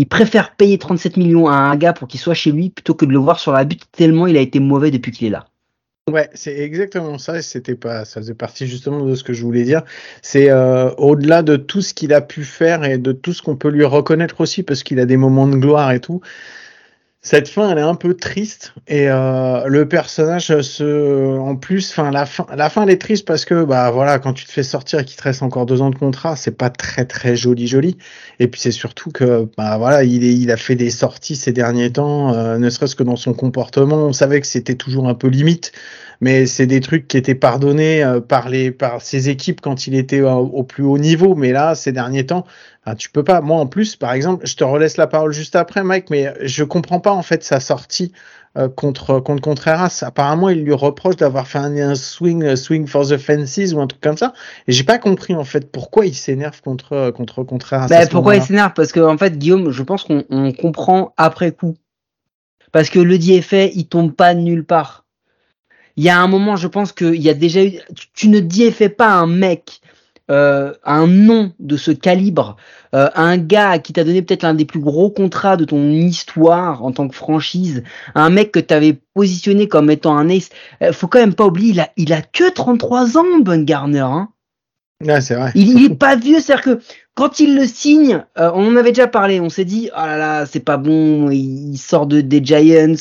[0.00, 3.04] il préfère payer 37 millions à un gars pour qu'il soit chez lui plutôt que
[3.04, 5.44] de le voir sur la butte tellement il a été mauvais depuis qu'il est là.
[6.10, 7.42] Ouais, c'est exactement ça.
[7.42, 9.82] C'était pas, ça faisait partie justement de ce que je voulais dire.
[10.22, 13.56] C'est euh, au-delà de tout ce qu'il a pu faire et de tout ce qu'on
[13.56, 16.22] peut lui reconnaître aussi, parce qu'il a des moments de gloire et tout
[17.22, 22.10] cette fin, elle est un peu triste et euh, le personnage se, en plus, enfin
[22.10, 24.62] la fin, la fin elle est triste parce que bah voilà, quand tu te fais
[24.62, 27.66] sortir et qu'il te reste encore deux ans de contrat, c'est pas très très joli
[27.66, 27.98] joli.
[28.38, 31.52] Et puis c'est surtout que bah voilà, il est, il a fait des sorties ces
[31.52, 35.14] derniers temps, euh, ne serait-ce que dans son comportement, on savait que c'était toujours un
[35.14, 35.72] peu limite,
[36.20, 39.94] mais c'est des trucs qui étaient pardonnés euh, par les par ses équipes quand il
[39.94, 42.44] était au, au plus haut niveau, mais là ces derniers temps,
[42.84, 43.40] ah, tu peux pas.
[43.40, 46.64] Moi, en plus, par exemple, je te relaisse la parole juste après, Mike, mais je
[46.64, 48.12] comprends pas en fait sa sortie
[48.56, 50.02] euh, contre contre Contreras.
[50.02, 54.00] Apparemment, il lui reproche d'avoir fait un, swing swing for the fences ou un truc
[54.00, 54.32] comme ça.
[54.66, 57.86] Et j'ai pas compris en fait pourquoi il s'énerve contre contre Contreras.
[57.88, 58.72] Bah, pourquoi il s'énerve?
[58.74, 61.76] Parce que en fait, Guillaume, je pense qu'on comprend après coup.
[62.72, 65.04] Parce que le DFA, il tombe pas de nulle part.
[66.00, 67.72] Il y a un moment, je pense qu'il y a déjà eu.
[68.14, 69.82] Tu, ne DFA pas un mec
[70.30, 72.56] euh, un nom de ce calibre,
[72.94, 76.82] euh, un gars qui t'a donné peut-être l'un des plus gros contrats de ton histoire
[76.84, 77.82] en tant que franchise,
[78.14, 80.48] un mec que t'avais positionné comme étant un ace,
[80.82, 83.98] euh, faut quand même pas oublier, il a, il a que 33 ans, Bon Garner.
[83.98, 84.30] Hein.
[85.20, 85.52] c'est vrai.
[85.54, 86.80] Il, il, est pas vieux, c'est-à-dire que
[87.14, 90.46] quand il le signe, on en avait déjà parlé, on s'est dit, oh là là,
[90.46, 92.94] c'est pas bon, il, sort de, des Giants,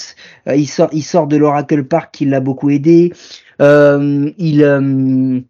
[0.48, 3.14] il, sort, il sort de l'Oracle Park qui l'a beaucoup aidé,
[3.60, 5.46] il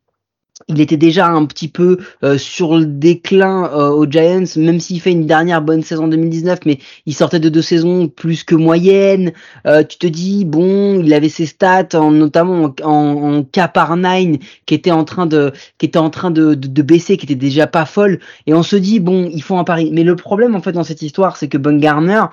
[0.69, 5.01] il était déjà un petit peu euh, sur le déclin euh, aux Giants, même s'il
[5.01, 9.33] fait une dernière bonne saison 2019, mais il sortait de deux saisons plus que moyenne.
[9.65, 13.97] Euh, tu te dis bon, il avait ses stats, en, notamment en, en, K par
[13.97, 17.35] 9, qui était en train de, qui était en train de, de, baisser, qui était
[17.35, 19.89] déjà pas folle, et on se dit bon, il faut un pari.
[19.91, 22.23] Mais le problème en fait dans cette histoire, c'est que Ben Garner,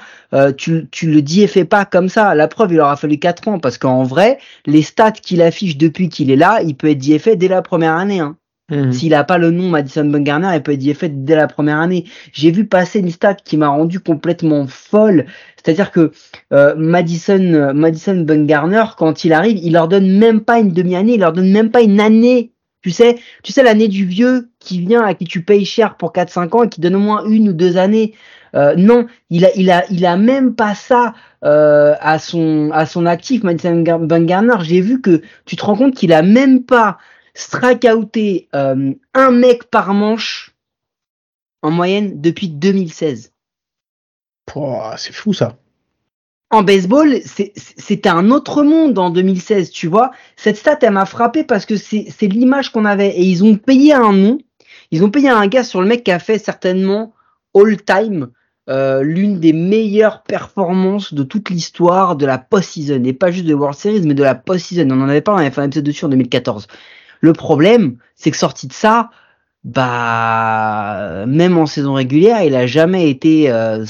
[0.58, 2.34] tu, tu le dis et fais pas comme ça.
[2.34, 6.08] La preuve, il aura fallu quatre ans parce qu'en vrai, les stats qu'il affiche depuis
[6.10, 8.20] qu'il est là, il peut être dit dès la première année.
[8.20, 8.25] Hein.
[8.70, 8.92] Mhm.
[8.92, 12.04] S'il n'a pas le nom Madison Bumgarner, il peut être fait dès la première année.
[12.32, 15.26] J'ai vu passer une stat qui m'a rendu complètement folle.
[15.56, 16.10] C'est-à-dire que
[16.52, 21.20] euh, Madison, Madison Bumgarner, quand il arrive, il leur donne même pas une demi-année, il
[21.20, 22.52] leur donne même pas une année.
[22.82, 26.12] Tu sais, tu sais l'année du vieux qui vient à qui tu payes cher pour
[26.12, 28.14] 4-5 ans et qui donne au moins une ou deux années.
[28.54, 31.12] Euh, non, il a, il a, il a même pas ça
[31.44, 34.54] euh, à son, à son actif, Madison Bumgarner.
[34.62, 36.98] J'ai vu que tu te rends compte qu'il a même pas
[37.36, 40.56] strikeouté euh, un mec par manche
[41.62, 43.32] en moyenne depuis 2016.
[44.96, 45.56] c'est fou ça.
[46.50, 50.12] En baseball, c'était un autre monde en 2016, tu vois.
[50.36, 53.08] Cette stat, elle m'a frappé parce que c'est l'image qu'on avait.
[53.08, 54.38] Et ils ont payé un nom.
[54.92, 57.12] Ils ont payé un gars sur le mec qui a fait certainement
[57.52, 58.28] all-time
[58.68, 63.02] euh, l'une des meilleures performances de toute l'histoire de la post-season.
[63.04, 64.88] Et pas juste de World Series, mais de la post-season.
[64.92, 66.68] On en avait parlé, on avait fait un épisode dessus en 2014.
[67.20, 69.10] Le problème, c'est que sorti de ça,
[69.64, 73.84] bah même en saison régulière, il a jamais été euh.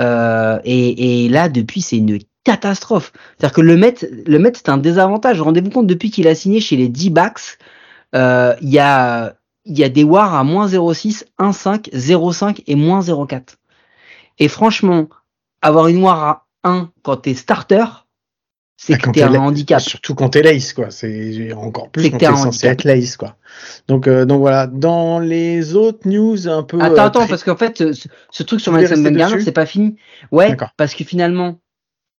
[0.00, 3.12] Euh, et, là, depuis, c'est une catastrophe.
[3.38, 3.94] C'est-à-dire que le Met,
[4.26, 5.40] le Met, c'est un désavantage.
[5.40, 7.58] Rendez-vous compte, depuis qu'il a signé chez les D-Backs,
[8.14, 12.74] euh, il y a il y a des wars à moins 0,6, 1,5, 0,5 et
[12.74, 13.56] moins 0,4.
[14.38, 15.08] Et franchement,
[15.62, 17.84] avoir une war à 1 quand t'es starter,
[18.76, 19.80] c'est que t'es un handicap.
[19.80, 20.90] Surtout quand t'es lace, quoi.
[20.90, 23.36] C'est encore plus quand t'es censé être lace, quoi.
[23.88, 24.66] Donc, euh, donc voilà.
[24.66, 26.80] Dans les autres news un peu.
[26.80, 27.92] Attends, euh, attends, parce qu'en fait,
[28.30, 29.96] ce, truc sur Madison Bumgarner, c'est pas fini.
[30.32, 31.60] Ouais, parce que finalement,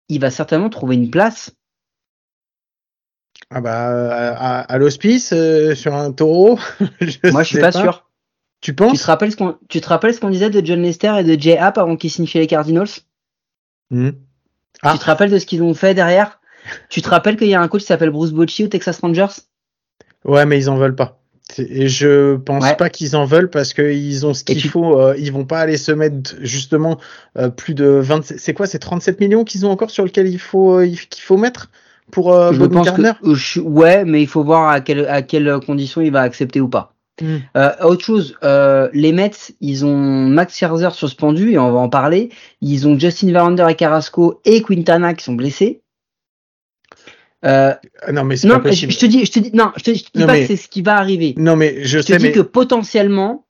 [0.08, 1.52] il va certainement trouver une place.
[3.50, 6.58] Ah bah, à, à l'hospice, euh, sur un taureau.
[7.00, 8.08] je Moi, je suis pas, sûr.
[8.60, 8.92] Tu penses?
[8.92, 11.24] Tu te rappelles ce qu'on, tu te rappelles ce qu'on disait de John Lester et
[11.24, 12.88] de Jay Happ avant qu'ils signent les Cardinals?
[13.90, 14.10] Hmm.
[14.90, 16.40] Tu te rappelles de ce qu'ils ont fait derrière?
[16.88, 19.42] Tu te rappelles qu'il y a un coach qui s'appelle Bruce Bochy au Texas Rangers?
[20.24, 21.20] Ouais, mais ils en veulent pas.
[21.58, 24.98] Et je pense pas qu'ils en veulent parce qu'ils ont ce qu'il faut.
[24.98, 26.98] Euh, ils vont pas aller se mettre justement
[27.36, 28.24] euh, plus de 20.
[28.38, 31.36] C'est quoi C'est 37 millions qu'ils ont encore sur lequel il faut euh, qu'il faut
[31.36, 31.70] mettre
[32.10, 36.10] pour je pense que, Ouais, mais il faut voir à quelle à quelles conditions il
[36.10, 36.92] va accepter ou pas.
[37.20, 37.38] Hmm.
[37.82, 42.30] autre chose, les Mets, ils ont Max Scherzer suspendu et on va en parler.
[42.60, 45.83] Ils ont Justin Verlander et Carrasco et Quintana qui sont blessés.
[47.44, 47.74] Euh,
[48.10, 48.92] non mais c'est pas possible.
[48.92, 50.82] Je te dis, je te dis, non, je te, dis pas que c'est ce qui
[50.82, 51.34] va arriver.
[51.36, 53.44] Non mais je, je te dis que potentiellement,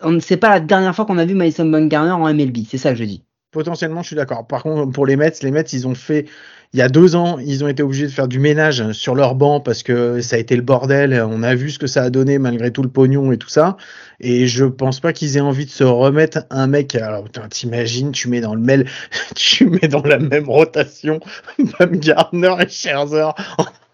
[0.00, 2.58] on ne sait pas la dernière fois qu'on a vu Madison Bumgarner en MLB.
[2.68, 3.24] C'est ça que je dis.
[3.50, 4.46] Potentiellement, je suis d'accord.
[4.46, 6.26] Par contre, pour les Mets, les Mets, ils ont fait
[6.74, 9.34] il y a deux ans, ils ont été obligés de faire du ménage sur leur
[9.34, 11.22] banc parce que ça a été le bordel.
[11.28, 13.76] On a vu ce que ça a donné malgré tout le pognon et tout ça.
[14.20, 16.94] Et je pense pas qu'ils aient envie de se remettre un mec.
[16.94, 18.86] Alors, t'imagines, tu mets dans le mail,
[19.34, 21.20] tu mets dans la même rotation
[21.80, 23.32] même Gardner et Scherzer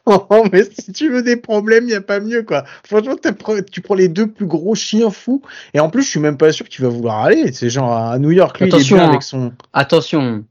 [0.52, 2.64] mais si tu veux des problèmes, il n'y a pas mieux, quoi.
[2.84, 3.16] Franchement,
[3.70, 5.42] tu prends les deux plus gros chiens fous.
[5.74, 7.52] Et en plus, je suis même pas sûr que tu vas vouloir aller.
[7.52, 8.58] C'est genre à New York.
[8.58, 9.52] Lui, attention, il est bien avec son...
[9.74, 10.44] attention.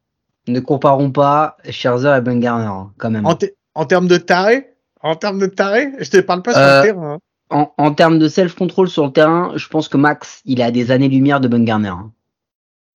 [0.47, 3.25] Ne comparons pas Scherzer et Ben Garner, hein, quand même.
[3.25, 6.83] En, termes de taré En termes de taré Je te parle pas sur le euh,
[6.83, 7.13] terrain.
[7.13, 7.19] Hein.
[7.49, 10.91] En, en, termes de self-control sur le terrain, je pense que Max, il a des
[10.91, 11.89] années-lumière de Ben Garner.
[11.89, 12.11] Hein.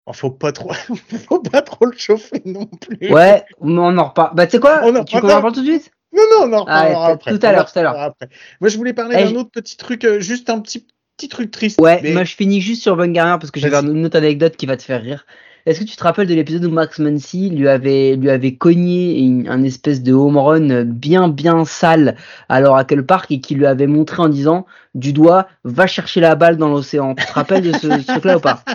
[0.06, 0.72] Oh, faut pas trop,
[1.28, 3.12] faut pas trop le chauffer non plus.
[3.12, 4.34] Ouais, on en reparle.
[4.34, 4.80] Bah, tu sais quoi?
[5.04, 5.90] Tu en reparles tout de suite?
[6.14, 7.38] Non, non, on en reparlera après.
[7.38, 8.14] Tout à l'heure, tout à l'heure.
[8.60, 10.86] Moi, je voulais parler d'un autre petit truc, euh, juste un petit,
[11.16, 11.80] petit truc triste.
[11.80, 14.66] Ouais, moi, je finis juste sur Ben Garner parce que j'ai une autre anecdote qui
[14.66, 15.24] va te faire rire.
[15.64, 19.44] Est-ce que tu te rappelles de l'épisode où Max Muncy lui avait, lui avait cogné
[19.48, 22.16] un espèce de home run bien bien sale
[22.48, 26.34] à l'Oracle Park et qui lui avait montré en disant du doigt va chercher la
[26.34, 27.14] balle dans l'océan.
[27.14, 28.62] Tu te rappelles de ce, truc-là ou pas?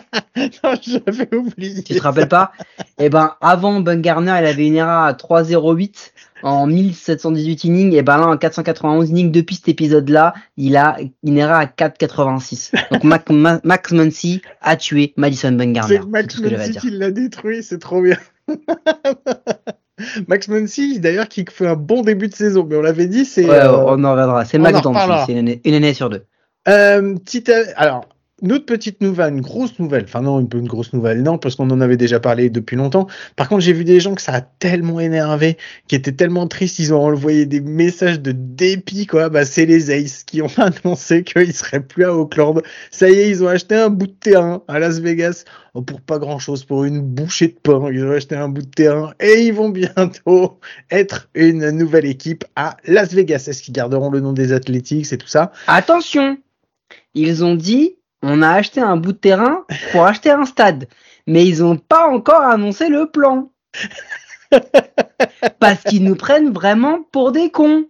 [0.63, 1.81] Non, j'avais oublié.
[1.81, 2.51] Tu te rappelles pas?
[2.99, 6.11] Eh ben avant Ben Garner, il avait une ERA à 3,08
[6.43, 11.37] en 1718 innings, et ben là en 491 innings depuis cet épisode-là, il a une
[11.37, 12.71] ERA à 4,86.
[12.91, 13.03] Donc
[13.63, 15.99] Max Muncy a tué Madison Bumgarner.
[16.01, 18.17] C'est Max Muncy qui l'a détruit, c'est trop bien.
[20.27, 23.45] Max Muncy, d'ailleurs, qui fait un bon début de saison, mais on l'avait dit, c'est.
[23.45, 24.45] Ouais, euh, on en reviendra.
[24.45, 26.23] C'est Max Muncy, c'est une, une, année sur deux.
[26.67, 28.05] Euh, petite, alors,
[28.43, 31.55] une autre petite nouvelle, une grosse nouvelle, enfin non, une, une grosse nouvelle, non, parce
[31.55, 33.07] qu'on en avait déjà parlé depuis longtemps.
[33.35, 36.77] Par contre, j'ai vu des gens que ça a tellement énervé, qui étaient tellement tristes,
[36.77, 39.29] ils ont envoyé des messages de dépit, quoi.
[39.29, 42.61] Bah, c'est les Aces qui ont annoncé qu'ils seraient plus à Auckland.
[42.91, 46.01] Ça y est, ils ont acheté un bout de terrain à Las Vegas, oh, pour
[46.01, 47.89] pas grand chose, pour une bouchée de pain.
[47.91, 50.59] Ils ont acheté un bout de terrain et ils vont bientôt
[50.91, 53.45] être une nouvelle équipe à Las Vegas.
[53.47, 55.51] Est-ce qu'ils garderont le nom des Athletics et tout ça?
[55.65, 56.37] Attention!
[57.15, 57.95] Ils ont dit
[58.29, 60.87] on a acheté un bout de terrain pour acheter un stade.
[61.25, 63.51] Mais ils n'ont pas encore annoncé le plan.
[65.59, 67.85] Parce qu'ils nous prennent vraiment pour des cons.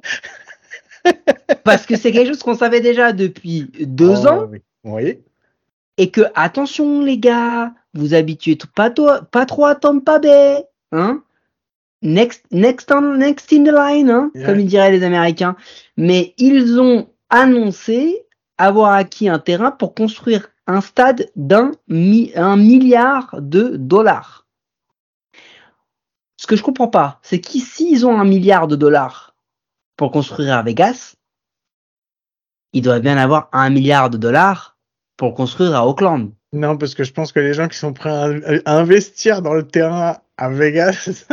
[1.64, 4.52] Parce que c'est quelque chose qu'on savait déjà depuis deux oh, ans.
[4.84, 5.20] Oui.
[5.98, 10.64] Et que, attention les gars, vous habituez pas, pas trop à Tampa Bay.
[10.92, 11.24] Hein
[12.04, 15.56] next, next, next in the line, hein, comme ils diraient les Américains.
[15.98, 18.27] Mais ils ont annoncé
[18.58, 24.46] avoir acquis un terrain pour construire un stade d'un un milliard de dollars.
[26.38, 29.36] Ce que je comprends pas, c'est qu'ici ils ont un milliard de dollars
[29.96, 31.16] pour construire à Vegas,
[32.74, 34.78] ils doivent bien avoir un milliard de dollars
[35.18, 36.32] pour construire à Auckland.
[36.54, 39.68] Non, parce que je pense que les gens qui sont prêts à investir dans le
[39.68, 41.26] terrain à Vegas,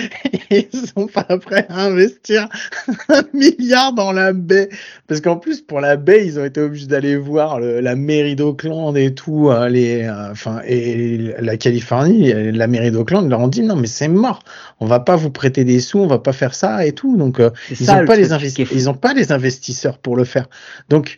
[0.50, 2.48] ils sont pas prêts à investir
[3.08, 4.70] un milliard dans la baie.
[5.06, 8.96] Parce qu'en plus, pour la baie, ils ont été obligés d'aller voir la mairie d'Auckland
[8.96, 13.62] et tout, hein, les, euh, enfin, et la Californie, la mairie d'Auckland leur ont dit
[13.62, 14.42] non, mais c'est mort.
[14.80, 17.16] On va pas vous prêter des sous, on va pas faire ça et tout.
[17.16, 18.32] Donc, euh, ils n'ont pas les
[18.72, 20.48] ils ont pas les investisseurs pour le faire.
[20.88, 21.16] Donc,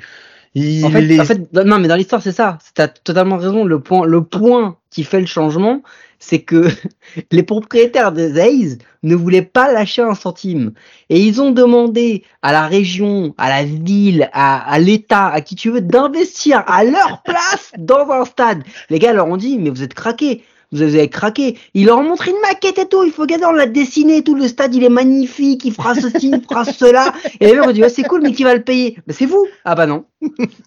[0.56, 2.58] en, fait, en, fait, non, mais dans l'histoire, c'est ça.
[2.74, 3.64] Tu as totalement raison.
[3.64, 5.82] Le point, le point qui fait le changement,
[6.20, 6.68] c'est que
[7.32, 10.72] les propriétaires des A's ne voulaient pas lâcher un centime.
[11.08, 15.56] Et ils ont demandé à la région, à la ville, à, à l'État, à qui
[15.56, 18.62] tu veux, d'investir à leur place dans un stade.
[18.90, 21.58] Les gars leur ont dit, mais vous êtes craqués vous avez craqué.
[21.74, 23.02] Il leur a montré une maquette et tout.
[23.02, 24.34] Il faut regarder, on l'a dessiné tout.
[24.34, 25.64] Le stade, il est magnifique.
[25.64, 27.12] Il fera ceci, il fera cela.
[27.40, 28.96] Et les mecs ont dit, ouais, c'est cool, mais qui va le payer?
[29.06, 29.46] Ben, c'est vous.
[29.64, 30.04] Ah bah non.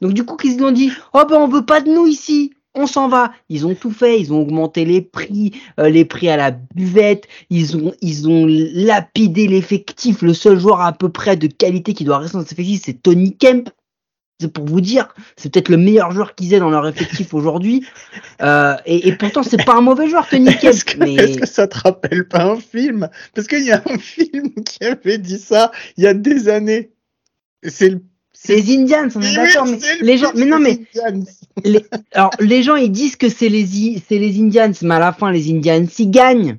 [0.02, 2.54] Donc, du coup, qu'ils ont dit, oh ben, on veut pas de nous ici.
[2.76, 3.32] On s'en va.
[3.50, 4.20] Ils ont tout fait.
[4.20, 7.28] Ils ont augmenté les prix, euh, les prix à la buvette.
[7.50, 10.22] Ils ont, ils ont lapidé l'effectif.
[10.22, 13.02] Le seul joueur à peu près de qualité qui doit rester dans cet effectif, c'est
[13.02, 13.70] Tony Kemp
[14.48, 17.86] pour vous dire, c'est peut-être le meilleur joueur qu'ils aient dans leur effectif aujourd'hui.
[18.42, 20.64] Euh, et, et, pourtant, c'est pas un mauvais joueur, Tony Kemp.
[20.64, 23.10] Est-ce que, que, ça te rappelle pas un film?
[23.34, 26.92] Parce qu'il y a un film qui avait dit ça il y a des années.
[27.66, 28.02] C'est le
[28.48, 30.82] les Indians, on est d'accord, mais les gens, mais non, mais
[31.64, 35.14] les, alors les gens ils disent que c'est les c'est les Indians, mais à la
[35.14, 36.58] fin les Indians ils gagnent.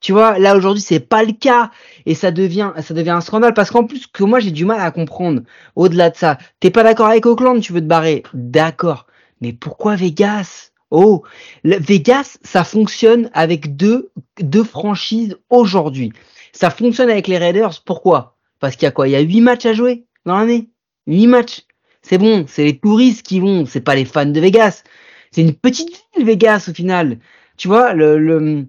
[0.00, 1.70] Tu vois, là aujourd'hui c'est pas le cas
[2.06, 4.80] et ça devient ça devient un scandale parce qu'en plus que moi j'ai du mal
[4.80, 5.42] à comprendre.
[5.76, 9.06] Au-delà de ça, t'es pas d'accord avec Oakland, tu veux te barrer, d'accord.
[9.42, 10.70] Mais pourquoi Vegas?
[10.90, 11.22] Oh,
[11.64, 16.12] Vegas, ça fonctionne avec deux deux franchises aujourd'hui.
[16.52, 17.82] Ça fonctionne avec les Raiders.
[17.84, 18.38] Pourquoi?
[18.58, 19.06] Parce qu'il y a quoi?
[19.06, 20.69] Il y a huit matchs à jouer dans l'année?
[21.06, 21.62] Huit matchs.
[22.02, 24.82] C'est bon, c'est les touristes qui vont, c'est pas les fans de Vegas.
[25.30, 27.18] C'est une petite ville Vegas au final.
[27.56, 28.66] Tu vois, le, le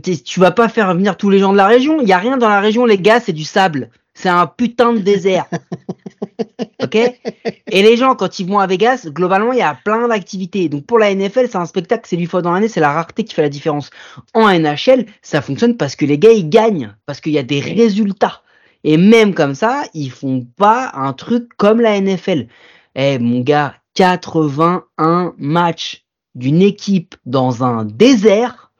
[0.00, 2.00] tu vas pas faire venir tous les gens de la région.
[2.00, 3.90] Il y a rien dans la région, les gars, c'est du sable.
[4.14, 5.46] C'est un putain de désert.
[6.82, 6.94] ok?
[6.94, 10.68] Et les gens, quand ils vont à Vegas, globalement, il y a plein d'activités.
[10.68, 13.24] Donc pour la NFL, c'est un spectacle, c'est lui fois dans l'année, c'est la rareté
[13.24, 13.90] qui fait la différence.
[14.34, 17.60] En NHL, ça fonctionne parce que les gars, ils gagnent, parce qu'il y a des
[17.60, 18.41] résultats.
[18.84, 22.48] Et même comme ça, ils font pas un truc comme la NFL.
[22.94, 28.72] Eh mon gars, 81 matchs d'une équipe dans un désert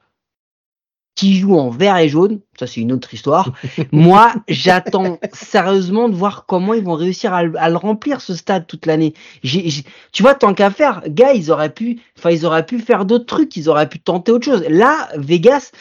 [1.15, 3.53] qui joue en vert et jaune, ça c'est une autre histoire.
[3.93, 8.87] Moi, j'attends sérieusement de voir comment ils vont réussir à, le remplir ce stade toute
[8.87, 9.12] l'année.
[9.43, 13.27] Tu vois, tant qu'à faire, gars, ils auraient pu, enfin ils auraient pu faire d'autres
[13.27, 14.65] trucs, ils auraient pu tenter autre chose.
[14.69, 15.73] Là, Vegas,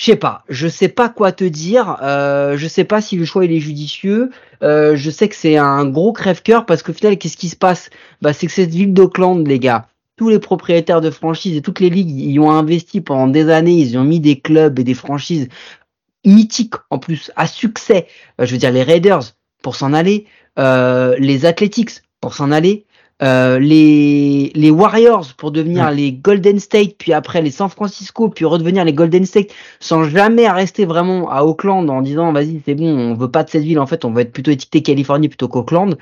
[0.00, 1.98] je sais pas, je sais pas quoi te dire.
[2.00, 4.30] Euh, je sais pas si le choix il est judicieux.
[4.62, 7.90] Euh, je sais que c'est un gros crève-cœur parce qu'au final, qu'est-ce qui se passe?
[8.22, 11.80] Bah, c'est que cette ville d'Auckland, les gars, tous les propriétaires de franchises et toutes
[11.80, 13.74] les ligues y ont investi pendant des années.
[13.74, 15.48] Ils ont mis des clubs et des franchises
[16.24, 18.06] mythiques en plus à succès.
[18.40, 20.24] Euh, je veux dire les Raiders pour s'en aller,
[20.58, 22.86] euh, les Athletics pour s'en aller,
[23.22, 28.46] euh, les, les Warriors pour devenir les Golden State, puis après les San Francisco, puis
[28.46, 32.86] redevenir les Golden State, sans jamais rester vraiment à Auckland en disant vas-y c'est bon,
[32.86, 35.48] on veut pas de cette ville, en fait on veut être plutôt étiqueté Californie plutôt
[35.48, 35.96] qu'Auckland.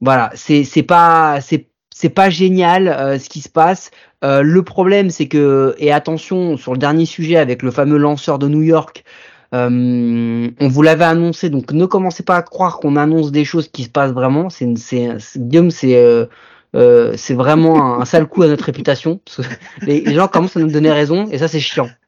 [0.00, 3.90] Voilà, c'est c'est pas c'est c'est pas génial euh, ce qui se passe.
[4.24, 8.38] Euh, le problème c'est que et attention sur le dernier sujet avec le fameux lanceur
[8.38, 9.04] de New York.
[9.52, 13.84] On vous l'avait annoncé, donc ne commencez pas à croire qu'on annonce des choses qui
[13.84, 14.50] se passent vraiment.
[14.50, 15.96] C'est, c'est, Guillaume, c'est,
[16.76, 19.20] euh, c'est vraiment un, sale coup à notre réputation.
[19.82, 21.88] les, gens commencent à nous donner raison et ça c'est chiant.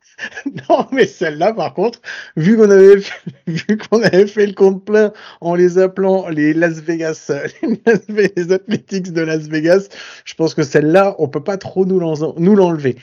[0.68, 1.98] Non, mais celle-là, par contre,
[2.36, 3.14] vu qu'on avait, fait,
[3.46, 7.32] vu qu'on avait fait le compte plein en les appelant les Las Vegas,
[8.08, 9.88] les, les Athletics de Las Vegas,
[10.26, 12.96] je pense que celle-là, on peut pas trop nous l'enlever.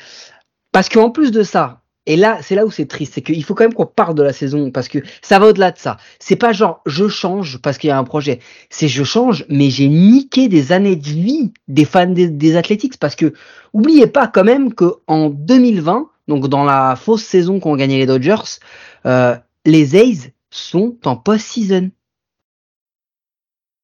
[0.71, 3.53] Parce qu'en plus de ça, et là, c'est là où c'est triste, c'est qu'il faut
[3.53, 5.97] quand même qu'on parle de la saison parce que ça va au-delà de ça.
[6.19, 8.39] C'est pas genre je change parce qu'il y a un projet.
[8.69, 13.15] C'est je change, mais j'ai niqué des années de vie des fans des, Athletics parce
[13.15, 13.33] que
[13.73, 18.05] oubliez pas quand même que en 2020, donc dans la fausse saison qu'ont gagné les
[18.05, 18.59] Dodgers,
[19.05, 21.91] euh, les A's sont en post-season.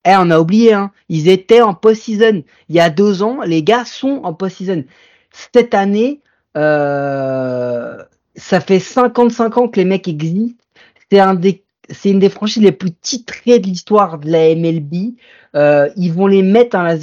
[0.05, 0.91] Eh, on a oublié, hein.
[1.09, 2.43] Ils étaient en post-season.
[2.69, 4.85] Il y a deux ans, les gars sont en post-season.
[5.31, 6.21] Cette année,
[6.55, 8.03] euh,
[8.35, 10.63] ça fait 55 ans que les mecs existent.
[11.11, 15.15] C'est un des c'est une des franchises les plus titrées de l'histoire de la MLB.
[15.55, 17.01] Euh, ils vont les mettre à Las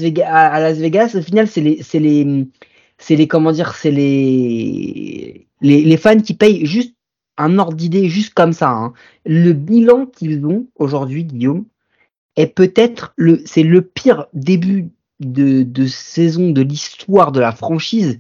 [0.78, 1.14] Vegas.
[1.14, 2.46] Au final, c'est les, c'est les,
[2.98, 6.94] c'est les, comment dire, c'est les, les, les, fans qui payent juste
[7.36, 8.70] un ordre d'idée, juste comme ça.
[8.70, 8.92] Hein.
[9.26, 11.66] Le bilan qu'ils ont aujourd'hui, Guillaume,
[12.36, 14.88] est peut-être le, c'est le pire début
[15.20, 18.18] de, de saison de l'histoire de la franchise.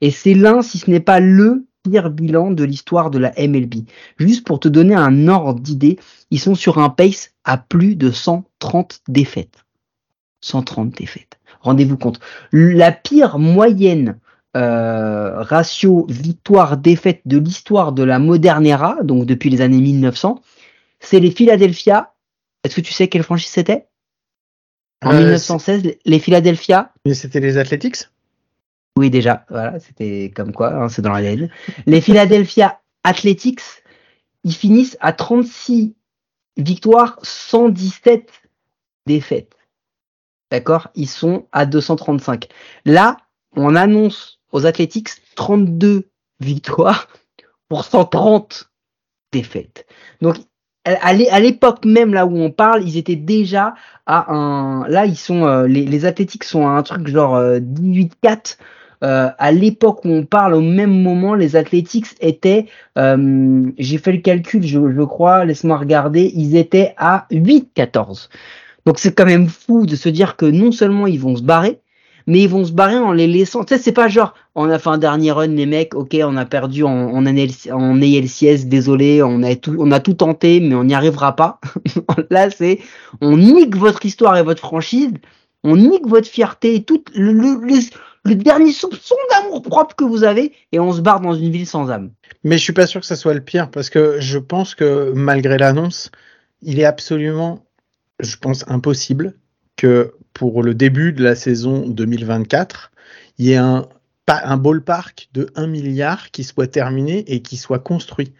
[0.00, 3.86] Et c'est l'un, si ce n'est pas le pire bilan de l'histoire de la MLB.
[4.18, 5.98] Juste pour te donner un ordre d'idée,
[6.30, 9.64] ils sont sur un pace à plus de 130 défaites.
[10.40, 11.38] 130 défaites.
[11.60, 12.20] Rendez-vous compte.
[12.52, 14.18] La pire moyenne
[14.56, 20.42] euh, ratio victoire-défaite de l'histoire de la moderne era, donc depuis les années 1900,
[21.00, 22.12] c'est les Philadelphia.
[22.64, 23.88] Est-ce que tu sais quelle franchise c'était?
[25.02, 26.92] En 1916, euh, les Philadelphia?
[27.06, 28.08] Mais c'était les Athletics?
[28.98, 31.20] Oui, déjà, voilà, c'était comme quoi, hein, c'est dans la.
[31.86, 33.62] Les Philadelphia Athletics,
[34.44, 35.94] ils finissent à 36
[36.58, 38.30] victoires, 117
[39.06, 39.56] défaites.
[40.50, 40.88] D'accord?
[40.94, 42.48] Ils sont à 235.
[42.84, 43.16] Là,
[43.56, 47.08] on annonce aux Athletics 32 victoires
[47.68, 48.70] pour 130
[49.32, 49.86] défaites.
[50.20, 50.36] Donc,
[50.84, 53.74] à l'époque même là où on parle, ils étaient déjà
[54.04, 54.86] à un.
[54.88, 58.58] Là, ils sont euh, les, les Athletics sont à un truc genre 18-4
[59.02, 62.66] euh, à l'époque où on parle, au même moment, les Athletics étaient,
[62.98, 68.28] euh, j'ai fait le calcul, je, crois, laisse-moi regarder, ils étaient à 8-14.
[68.86, 71.80] Donc c'est quand même fou de se dire que non seulement ils vont se barrer,
[72.28, 73.64] mais ils vont se barrer en les laissant.
[73.64, 76.36] Tu sais, c'est pas genre, on a fait un dernier run, les mecs, ok, on
[76.36, 80.84] a perdu en, en, ALCS, désolé, on a, tout, on a tout tenté, mais on
[80.84, 81.60] n'y arrivera pas.
[82.30, 82.78] Là, c'est,
[83.20, 85.12] on nique votre histoire et votre franchise,
[85.64, 87.32] on nique votre fierté tout le
[88.24, 91.90] dernier soupçon d'amour propre que vous avez et on se barre dans une ville sans
[91.90, 92.12] âme.
[92.44, 95.12] Mais je suis pas sûr que ça soit le pire parce que je pense que
[95.14, 96.10] malgré l'annonce,
[96.62, 97.66] il est absolument,
[98.20, 99.34] je pense, impossible
[99.76, 102.92] que pour le début de la saison 2024,
[103.38, 103.88] il y ait un
[104.28, 108.32] un ballpark de 1 milliard qui soit terminé et qui soit construit.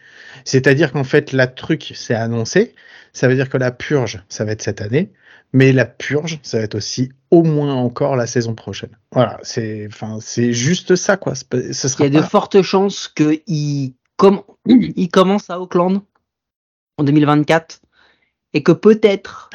[0.45, 2.75] C'est-à-dire qu'en fait, la truc, c'est annoncé.
[3.12, 5.12] Ça veut dire que la purge, ça va être cette année.
[5.52, 8.96] Mais la purge, ça va être aussi au moins encore la saison prochaine.
[9.12, 11.34] Voilà, c'est, enfin, c'est juste ça, quoi.
[11.34, 16.00] Ce sera Il y a de fortes chances qu'il com il commence à Auckland
[16.98, 17.80] en 2024
[18.54, 19.50] et que peut-être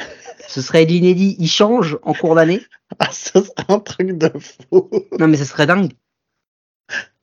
[0.48, 2.62] ce serait l'inédit, il change en cours d'année.
[3.00, 4.90] Ah, ça serait un truc de fou.
[5.20, 5.92] Non, mais ce serait dingue.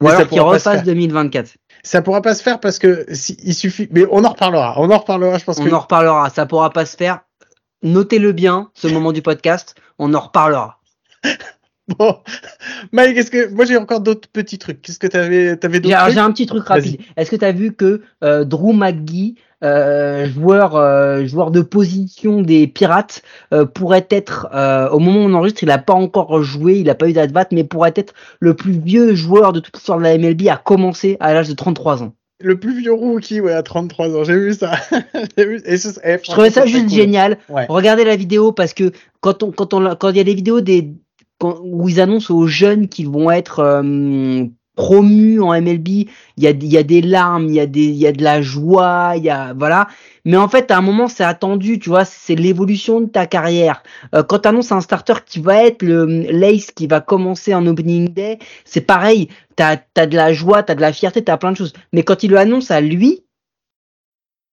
[0.03, 1.57] Ou alors qu'il refasse 2024.
[1.83, 3.89] ça pourra pas se faire parce que si, il suffit.
[3.91, 4.79] Mais on en reparlera.
[4.79, 5.39] On en reparlera.
[5.39, 5.71] Je pense On que.
[5.71, 6.29] en reparlera.
[6.29, 7.24] Ça pourra pas se faire.
[7.85, 9.75] Notez-le bien, ce moment du podcast.
[9.99, 10.81] On en reparlera.
[11.87, 12.17] Bon,
[12.93, 16.11] Mike, est-ce que moi j'ai encore d'autres petits trucs Qu'est-ce que t'avais, t'avais J'ai d'autres
[16.13, 16.99] j'ai un petit truc rapide.
[17.19, 22.41] Est-ce que tu as vu que euh, Drew McGee, euh, joueur, euh, joueur de position
[22.41, 23.21] des Pirates,
[23.53, 26.87] euh, pourrait être, euh, au moment où on enregistre, il n'a pas encore joué, il
[26.87, 30.05] n'a pas eu d'advat, mais pourrait être le plus vieux joueur de toute l'histoire de
[30.05, 32.15] la MLB à commencer à l'âge de 33 ans.
[32.41, 34.25] Le plus vieux rookie, ouais, à 33 ans.
[34.25, 34.73] J'ai vu ça.
[35.39, 35.63] J'ai vu.
[35.65, 36.95] Et ce- eh, Je trouvais ça juste cool.
[36.95, 37.39] génial.
[37.49, 37.67] Ouais.
[37.69, 38.91] Regardez la vidéo parce que
[39.21, 40.93] quand on quand on quand il y a des vidéos des
[41.39, 44.45] quand- où ils annoncent aux jeunes qu'ils vont être euh,
[44.77, 46.09] promus en MLB, il
[46.39, 49.15] y a y a des larmes, il y a des y a de la joie,
[49.17, 49.89] il y a voilà.
[50.25, 53.83] Mais en fait, à un moment, c'est attendu, tu vois, c'est l'évolution de ta carrière.
[54.15, 57.67] Euh, quand tu annonces un starter qui va être le l'ace qui va commencer en
[57.67, 59.29] opening day, c'est pareil.
[59.57, 61.73] T'as as de la joie, t'as de la fierté, t'as plein de choses.
[61.93, 63.25] Mais quand il le annonce à lui,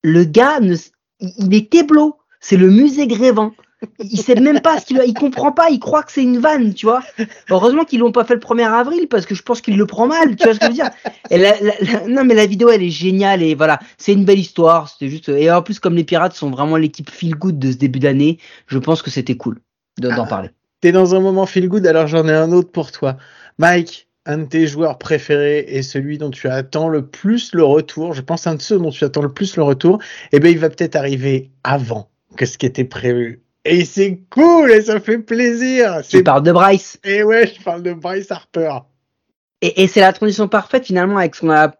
[0.03, 0.75] le gars, ne,
[1.19, 2.17] il est téblo.
[2.39, 3.53] C'est le musée Grévin.
[3.99, 6.37] Il sait même pas ce qu'il a, il comprend pas, il croit que c'est une
[6.39, 7.01] vanne, tu vois.
[7.49, 10.07] Heureusement qu'ils l'ont pas fait le 1er avril parce que je pense qu'il le prend
[10.07, 10.89] mal, tu vois ce que je veux dire.
[11.29, 14.25] Et la- la- la- non mais la vidéo elle est géniale et voilà, c'est une
[14.25, 17.57] belle histoire, c'était juste et en plus comme les pirates sont vraiment l'équipe feel good
[17.57, 19.59] de ce début d'année, je pense que c'était cool
[19.99, 20.27] de- d'en Ah.
[20.27, 20.49] parler.
[20.81, 23.17] T'es dans un moment feel good, alors j'en ai un autre pour toi.
[23.59, 28.13] Mike, un de tes joueurs préférés et celui dont tu attends le plus le retour,
[28.13, 29.99] je pense un de ceux dont tu attends le plus le retour,
[30.31, 33.41] eh ben il va peut-être arriver avant que ce qui était prévu.
[33.63, 36.01] Et c'est cool et ça fait plaisir.
[36.07, 36.99] Tu parles de Bryce.
[37.03, 38.71] et ouais, je parle de Bryce Harper.
[39.61, 41.75] Et, et c'est la transition parfaite finalement avec ce qu'on a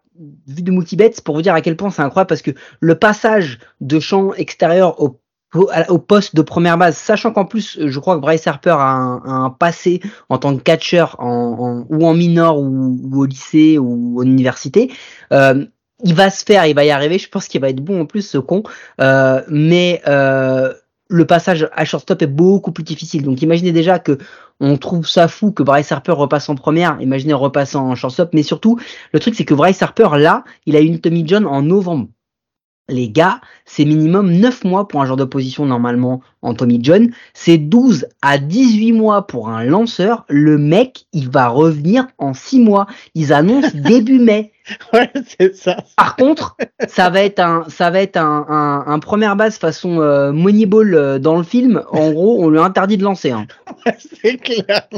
[0.46, 3.58] vu de Multibets pour vous dire à quel point c'est incroyable parce que le passage
[3.80, 5.20] de champ extérieur au,
[5.54, 8.84] au, à- poste de première base, sachant qu'en plus je crois que Bryce Harper a
[8.90, 13.22] un, a un passé en tant que catcher en, en- ou en minor ou, ou
[13.22, 14.92] au lycée ou en université,
[15.32, 15.64] euh,
[16.04, 17.18] il va se faire, il va y arriver.
[17.18, 18.62] Je pense qu'il va être bon en plus ce con,
[19.00, 20.72] Euh, mais euh,
[21.12, 23.22] le passage à shortstop est beaucoup plus difficile.
[23.22, 24.18] Donc imaginez déjà que
[24.60, 28.42] on trouve ça fou que Bryce Harper repasse en première, imaginez repassant en shortstop, mais
[28.42, 28.78] surtout,
[29.12, 32.08] le truc c'est que Bryce Harper, là, il a eu une Tommy John en novembre.
[32.92, 37.10] Les gars, c'est minimum 9 mois pour un genre de position normalement en Tommy John,
[37.34, 42.60] c'est 12 à 18 mois pour un lanceur, le mec, il va revenir en 6
[42.60, 42.86] mois.
[43.14, 44.52] Ils annoncent début mai.
[44.92, 45.76] Ouais, c'est ça.
[45.96, 46.56] Par contre,
[46.88, 50.94] ça va être un, ça va être un, un, un première base façon euh, Moneyball
[50.94, 51.82] euh, dans le film.
[51.90, 53.30] En gros, on lui interdit de lancer.
[53.30, 53.46] Hein.
[54.22, 54.88] c'est clair.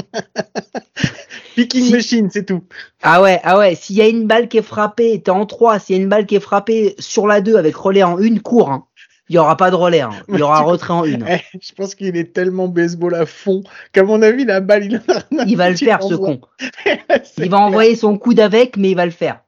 [1.55, 2.63] Picking Si- machine, c'est tout.
[3.01, 5.79] Ah ouais, ah ouais, s'il y a une balle qui est frappée, t'es en 3,
[5.79, 8.39] s'il y a une balle qui est frappée sur la 2 avec relais en 1,
[8.39, 8.69] cours.
[8.71, 8.85] Hein.
[9.27, 10.11] Il y aura pas de relais, hein.
[10.29, 11.17] il y aura un retrait en 1.
[11.27, 15.01] Eh, je pense qu'il est tellement baseball à fond qu'à mon avis, la balle, il,
[15.47, 16.41] Il va le faire ce con.
[17.37, 19.41] Il va envoyer son coude avec, mais il va le faire.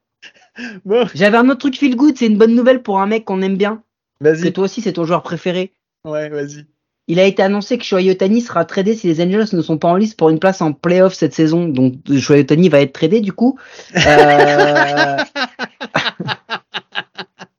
[0.85, 3.41] Bon, J'avais un autre truc feel good, c'est une bonne nouvelle pour un mec qu'on
[3.43, 3.83] aime bien.
[4.19, 4.51] Que vas-y.
[4.51, 5.73] toi aussi, c'est ton joueur préféré.
[6.05, 6.65] Ouais, vas-y.
[7.09, 9.87] Il a été annoncé que Shohei Otani sera tradé si les Angels ne sont pas
[9.87, 11.65] en liste pour une place en playoff cette saison.
[11.67, 13.57] Donc Shohei Otani va être tradé du coup.
[13.95, 15.17] Euh,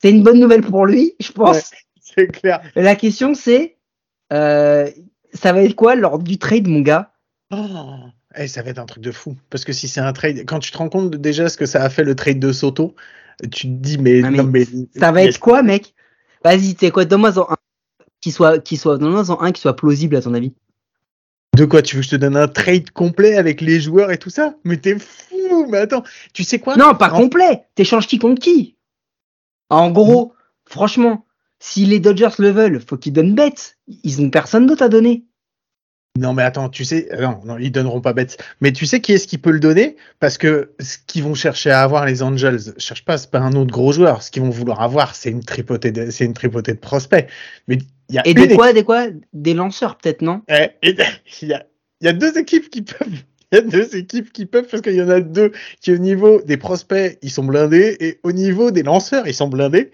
[0.02, 1.56] c'est une bonne nouvelle pour lui, je pense.
[1.56, 1.62] Ouais.
[2.00, 2.60] C'est clair.
[2.74, 3.76] La question c'est,
[4.32, 4.88] euh,
[5.32, 7.12] ça va être quoi lors du trade, mon gars?
[7.50, 7.96] Oh,
[8.46, 9.36] ça va être un truc de fou.
[9.50, 11.66] Parce que si c'est un trade, quand tu te rends compte de déjà ce que
[11.66, 12.94] ça a fait le trade de Soto,
[13.52, 14.64] tu te dis, mais, Ah, mais non, mais.
[14.64, 15.94] Ça va mais- être quoi, mec?
[16.44, 17.56] Vas-y, tu sais quoi, donne-moi un
[18.20, 20.52] qui soit, qui soit, en un qui soit plausible à ton avis?
[21.56, 24.18] De quoi Tu veux que je te donne un trade complet avec les joueurs et
[24.18, 24.54] tout ça?
[24.64, 26.76] Mais t'es fou Mais attends, tu sais quoi?
[26.76, 27.64] Non, pas En- complet.
[27.74, 28.76] T'échanges qui contre qui?
[29.70, 31.26] En gros, franchement,
[31.58, 33.76] si les Dodgers le veulent, faut qu'ils donnent bête.
[34.04, 35.24] Ils ont personne d'autre à donner.
[36.16, 38.42] Non, mais attends, tu sais, non, non, ils donneront pas bête.
[38.60, 39.96] Mais tu sais qui est-ce qui peut le donner?
[40.18, 43.52] Parce que ce qu'ils vont chercher à avoir, les Angels, cherche pas, c'est pas un
[43.52, 44.22] autre gros joueur.
[44.22, 47.28] Ce qu'ils vont vouloir avoir, c'est une tripotée de, c'est une tripotée de prospects.
[47.68, 47.78] Mais
[48.10, 49.06] y a Et des quoi, des quoi?
[49.32, 50.42] Des lanceurs, peut-être, non?
[50.48, 50.96] Il
[51.42, 51.66] y, a,
[52.00, 53.22] il y a deux équipes qui peuvent.
[53.50, 55.96] Il y a deux équipes qui peuvent parce qu'il y en a deux qui au
[55.96, 59.90] niveau des prospects ils sont blindés et au niveau des lanceurs ils sont blindés.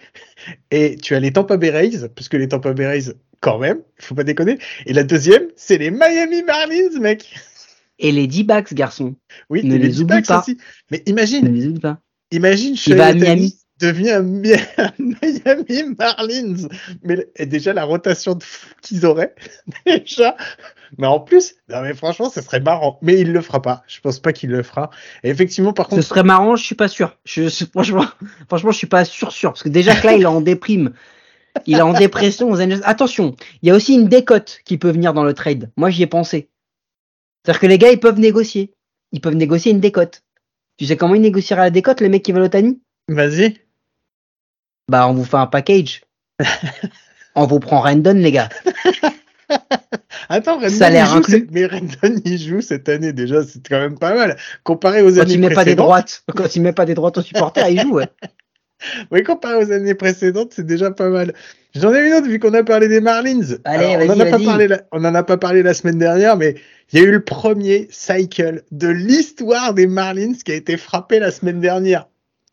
[0.72, 3.78] Et tu as les Tampa Bay Rays parce que les Tampa Bay Rays quand même,
[4.00, 4.58] faut pas déconner.
[4.86, 7.32] Et la deuxième c'est les Miami Marlins mec.
[8.00, 9.14] Et les D-backs, garçon.
[9.50, 10.40] Oui, Ne les les oublie pas.
[10.40, 10.58] aussi.
[10.90, 12.00] Mais Ne imagine, les oublie pas.
[12.32, 13.56] imagine Il va à Shohei Miami.
[13.80, 16.68] Devient un Mi- un Miami Marlins.
[17.02, 19.34] Mais et déjà la rotation de fou qu'ils auraient
[19.86, 20.36] déjà.
[20.96, 22.98] Mais en plus, non mais franchement, ce serait marrant.
[23.02, 23.82] Mais il le fera pas.
[23.88, 24.90] Je pense pas qu'il le fera.
[25.24, 27.18] Et effectivement, par Ce contre, serait marrant, je suis pas sûr.
[27.24, 28.06] Je, je- franchement,
[28.48, 30.92] franchement, je suis pas sûr sûr parce que déjà que là, il est en déprime.
[31.66, 32.80] Il est en dépression aux Angels.
[32.84, 35.70] Attention, il y a aussi une décote qui peut venir dans le trade.
[35.76, 36.48] Moi, j'y ai pensé.
[37.44, 38.72] C'est-à-dire que les gars, ils peuvent négocier.
[39.12, 40.22] Ils peuvent négocier une décote.
[40.78, 43.58] Tu sais comment ils négocieraient la décote, les mecs qui veulent Otani Vas-y.
[44.88, 46.02] Bah, on vous fait un package.
[47.34, 48.48] on vous prend Rendon, les gars.
[50.28, 51.48] Attends, Rendon, Salaire il joue, inclus.
[51.50, 54.36] mais Rendon, il joue cette année déjà, c'est quand même pas mal.
[54.62, 55.76] Comparé aux Quand années il met pas des précédentes.
[55.86, 58.08] droites, quand il met pas des droites aux supporters, il joue, ouais.
[59.10, 61.32] Oui, comparé aux années précédentes, c'est déjà pas mal.
[61.74, 63.40] J'en ai une autre vu qu'on a parlé des Marlins.
[63.64, 64.44] Allez, Alors, on en vas-y, a pas vas-y.
[64.44, 66.56] parlé, la- on en a pas parlé la semaine dernière, mais
[66.92, 71.18] il y a eu le premier cycle de l'histoire des Marlins qui a été frappé
[71.18, 72.08] la semaine dernière.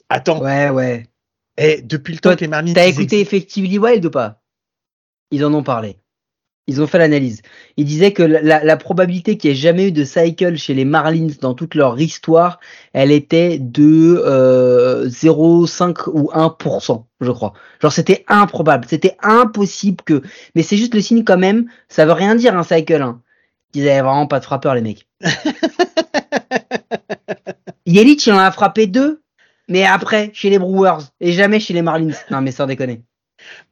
[0.10, 1.08] Attends, Ouais, ouais.
[1.58, 2.74] Et depuis le temps Toi, que les Marlins.
[2.74, 4.42] T'as écouté existent- Effectively Wild ou pas?
[5.32, 5.98] Ils en ont parlé.
[6.68, 7.42] Ils ont fait l'analyse.
[7.76, 10.86] Ils disaient que la, la probabilité qu'il n'y ait jamais eu de cycle chez les
[10.86, 12.60] Marlins dans toute leur histoire,
[12.94, 17.54] elle était de euh, 0,5 ou 1%, je crois.
[17.82, 20.22] Genre c'était improbable, c'était impossible que...
[20.56, 23.02] Mais c'est juste le signe quand même, ça veut rien dire un cycle.
[23.02, 23.22] Hein.
[23.74, 25.08] Ils avaient vraiment pas de frappeur les mecs.
[27.86, 29.21] Yelich, il en a frappé deux,
[29.72, 32.14] mais après, chez les Brewers, et jamais chez les Marlins.
[32.30, 33.02] Non mais sans déconner.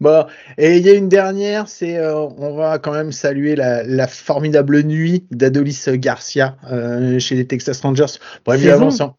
[0.01, 0.25] Bon,
[0.57, 4.07] et il y a une dernière, c'est euh, on va quand même saluer la, la
[4.07, 8.17] formidable nuit d'Adolis Garcia euh, chez les Texas Rangers.
[8.45, 9.15] Bon, évidemment, sans-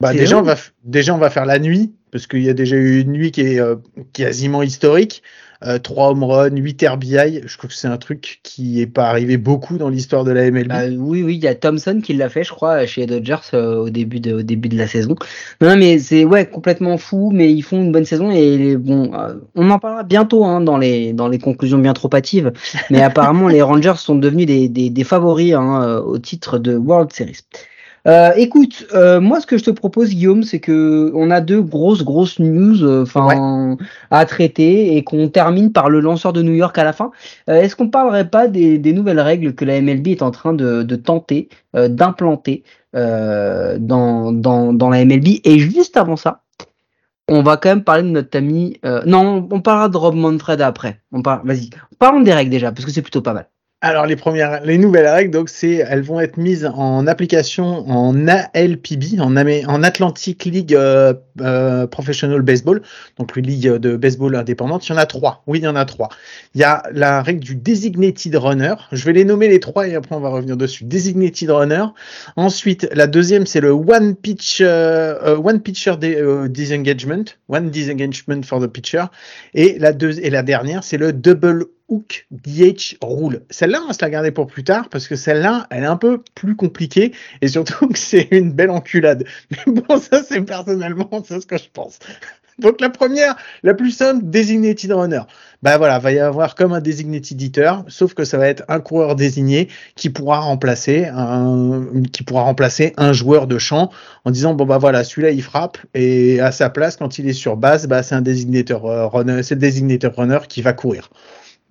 [0.00, 2.76] bah, déjà, on va déjà, on va faire la nuit, parce qu'il y a déjà
[2.76, 3.76] eu une nuit qui est euh,
[4.12, 5.22] quasiment historique.
[5.64, 7.40] Euh, 3 home runs, 8 RBI.
[7.46, 10.50] Je crois que c'est un truc qui est pas arrivé beaucoup dans l'histoire de la
[10.50, 10.68] MLB.
[10.68, 13.54] Bah, oui, oui, il y a Thompson qui l'a fait, je crois, chez les Dodgers
[13.54, 15.16] euh, au début de au début de la saison.
[15.60, 19.14] Non, non, mais c'est ouais complètement fou, mais ils font une bonne saison et bon,
[19.14, 22.52] euh, on en parlera bientôt hein, dans les dans les conclusions bien trop hâtives.
[22.90, 26.76] Mais apparemment, les Rangers sont devenus des des, des favoris hein, euh, au titre de
[26.76, 27.40] World Series.
[28.06, 31.60] Euh, écoute, euh, moi ce que je te propose Guillaume, c'est que on a deux
[31.60, 33.76] grosses grosses news, euh, enfin
[34.10, 37.10] à traiter et qu'on termine par le lanceur de New York à la fin.
[37.50, 40.52] Euh, Est-ce qu'on parlerait pas des, des nouvelles règles que la MLB est en train
[40.54, 42.62] de, de tenter euh, d'implanter
[42.94, 46.42] euh, dans, dans, dans la MLB Et juste avant ça,
[47.28, 48.78] on va quand même parler de notre ami.
[48.84, 51.00] euh, non, on parlera de Rob Manfred après.
[51.12, 53.48] On parle, vas-y, parlons des règles déjà parce que c'est plutôt pas mal.
[53.88, 59.82] Alors les nouvelles règles, donc c'est, elles vont être mises en application en ALPB, en,
[59.84, 62.82] Atlantic League euh, euh, Professional Baseball,
[63.16, 64.88] donc une ligue de baseball indépendante.
[64.88, 65.44] Il y en a trois.
[65.46, 66.08] Oui, il y en a trois.
[66.56, 68.74] Il y a la règle du designated runner.
[68.90, 70.82] Je vais les nommer les trois et après on va revenir dessus.
[70.82, 71.84] Designated runner.
[72.34, 75.94] Ensuite, la deuxième c'est le one pitch, euh, pitcher
[76.48, 79.04] disengagement, one disengagement for the pitcher.
[79.54, 83.42] Et la deux, et la dernière c'est le double hook DH rule.
[83.50, 85.96] Celle-là, on va se la garder pour plus tard parce que celle-là, elle est un
[85.96, 87.12] peu plus compliquée
[87.42, 89.24] et surtout que c'est une belle enculade.
[89.50, 91.98] Mais bon, ça, c'est personnellement, c'est ce que je pense.
[92.58, 95.20] Donc la première, la plus simple, designated runner.
[95.62, 98.80] Bah voilà, va y avoir comme un designated hitter, sauf que ça va être un
[98.80, 103.90] coureur désigné qui pourra remplacer un, qui pourra remplacer un joueur de champ
[104.24, 107.34] en disant bon bah voilà, celui-là il frappe et à sa place quand il est
[107.34, 111.10] sur base, bah c'est un designated euh, runner, c'est le designated runner qui va courir.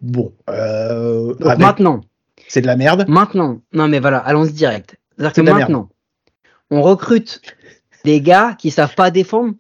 [0.02, 2.02] Bon, euh, Donc avec- maintenant,
[2.48, 3.06] c'est de la merde.
[3.08, 4.98] maintenant, non mais voilà, allons-y direct.
[5.18, 5.90] C'est-à-dire que maintenant,
[6.70, 7.42] on recrute
[8.04, 9.54] des gars qui savent pas défendre,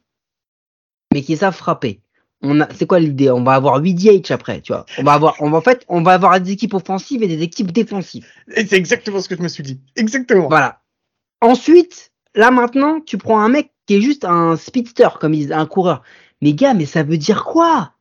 [1.13, 2.01] mais qui savent frapper.
[2.41, 3.31] On a, c'est quoi l'idée?
[3.31, 4.85] On va avoir 8 DH après, tu vois.
[4.99, 7.41] On va avoir, on va, en fait, on va avoir des équipes offensives et des
[7.41, 8.27] équipes défensives.
[8.55, 9.79] Et c'est exactement ce que je me suis dit.
[9.95, 10.47] Exactement.
[10.49, 10.81] Voilà.
[11.41, 15.51] Ensuite, là maintenant, tu prends un mec qui est juste un speedster, comme ils disent,
[15.53, 16.03] un coureur.
[16.41, 17.93] Mais gars, mais ça veut dire quoi?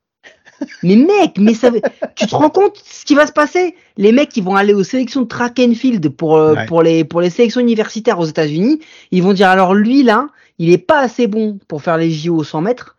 [0.83, 1.81] Mais mec, mais ça veut...
[2.17, 3.75] tu te rends compte ce qui va se passer?
[3.97, 6.67] Les mecs qui vont aller aux sélections de track and field pour euh, Ouais.
[6.67, 8.81] pour les pour les sélections universitaires aux États-Unis,
[9.11, 10.29] ils vont dire alors lui là,
[10.59, 12.97] il est pas assez bon pour faire les JO au 100 mètres.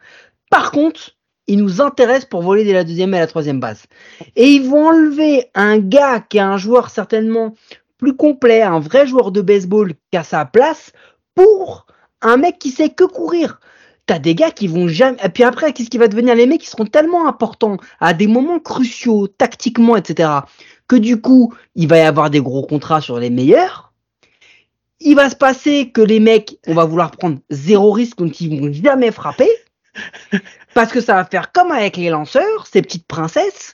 [0.50, 1.12] Par contre,
[1.48, 3.84] il nous intéresse pour voler dès la deuxième et la troisième base.
[4.36, 7.54] Et ils vont enlever un gars qui est un joueur certainement
[7.98, 10.92] plus complet, un vrai joueur de baseball qui a sa place
[11.36, 11.86] pour
[12.22, 13.60] un mec qui sait que courir.
[14.08, 15.18] T'as des gars qui vont jamais.
[15.24, 16.36] Et puis après, qu'est-ce qui va devenir?
[16.36, 20.30] Les mecs qui seront tellement importants à des moments cruciaux, tactiquement, etc.,
[20.88, 23.92] que du coup, il va y avoir des gros contrats sur les meilleurs.
[25.00, 28.62] Il va se passer que les mecs, on va vouloir prendre zéro risque, donc ils
[28.62, 29.50] vont jamais frapper.
[30.76, 33.74] Parce que ça va faire comme avec les lanceurs, ces petites princesses,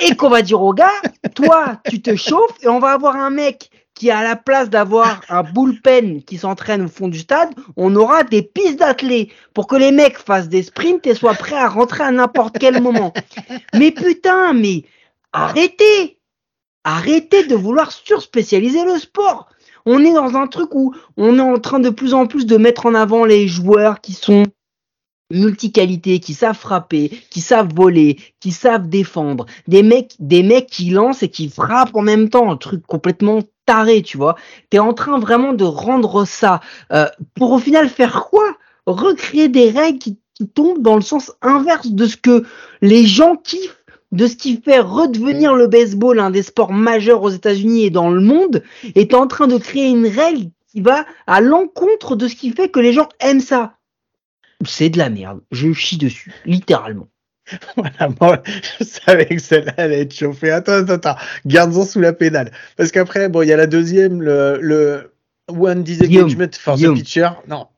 [0.00, 0.92] et qu'on va dire aux gars,
[1.34, 5.22] toi, tu te chauffes, et on va avoir un mec qui, à la place d'avoir
[5.28, 9.30] un bullpen qui s'entraîne au fond du stade, on aura des pistes d'athlètes.
[9.54, 12.80] Pour que les mecs fassent des sprints et soient prêts à rentrer à n'importe quel
[12.80, 13.12] moment.
[13.74, 14.84] Mais putain, mais
[15.32, 16.18] arrêtez.
[16.84, 19.48] Arrêtez de vouloir surspécialiser le sport.
[19.86, 22.56] On est dans un truc où on est en train de plus en plus de
[22.56, 24.44] mettre en avant les joueurs qui sont
[25.30, 30.90] multiqualités, qui savent frapper, qui savent voler, qui savent défendre, des mecs, des mecs qui
[30.90, 34.36] lancent et qui frappent en même temps, un truc complètement taré, tu vois.
[34.70, 36.60] T'es en train vraiment de rendre ça
[36.92, 38.56] euh, pour au final faire quoi?
[38.86, 42.44] Recréer des règles qui, qui tombent dans le sens inverse de ce que
[42.80, 47.30] les gens kiffent, de ce qui fait redevenir le baseball un des sports majeurs aux
[47.30, 48.62] États-Unis et dans le monde,
[48.94, 52.68] est en train de créer une règle qui va à l'encontre de ce qui fait
[52.68, 53.75] que les gens aiment ça.
[54.64, 55.40] C'est de la merde.
[55.50, 57.08] Je chie dessus, littéralement.
[57.76, 58.42] Voilà, moi,
[58.78, 60.50] je savais que celle-là allait être chauffée.
[60.50, 61.16] Attends, attends, attends.
[61.46, 62.50] Garde-en sous la pédale.
[62.76, 65.12] Parce qu'après, bon, il y a la deuxième, le, le
[65.48, 66.92] One Disengagement for the.
[66.92, 67.28] Pitcher.
[67.46, 67.68] Non.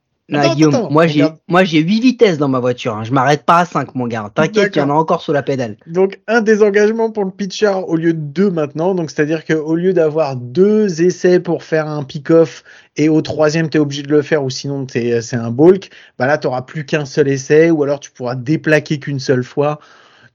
[0.41, 2.95] Attends, Guillaume, attends, moi j'ai moi j'ai 8 vitesses dans ma voiture.
[2.95, 3.03] hein.
[3.05, 4.31] Je m'arrête pas à 5, mon gars.
[4.35, 5.77] T'inquiète, il y en a encore sous la pédale.
[5.87, 8.95] Donc, un désengagement pour le pitcher au lieu de deux maintenant.
[8.95, 12.63] Donc, c'est-à-dire qu'au lieu d'avoir deux essais pour faire un pick-off
[12.97, 15.91] et au troisième, tu es obligé de le faire ou sinon t'es- c'est un bulk,
[16.19, 19.45] bah là, tu n'auras plus qu'un seul essai ou alors tu pourras déplaquer qu'une seule
[19.45, 19.79] fois.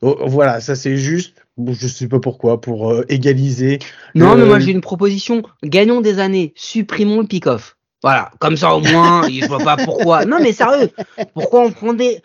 [0.01, 1.35] Donc, voilà, ça c'est juste,
[1.65, 3.77] je sais pas pourquoi, pour euh, égaliser.
[4.15, 5.43] Non, le- mais moi j'ai une proposition.
[5.63, 7.77] Gagnons des années, supprimons le pick-off.
[8.03, 10.25] Voilà, comme ça au moins, je vois pas pourquoi.
[10.25, 10.91] Non, mais sérieux,
[11.33, 12.21] pourquoi on prend des.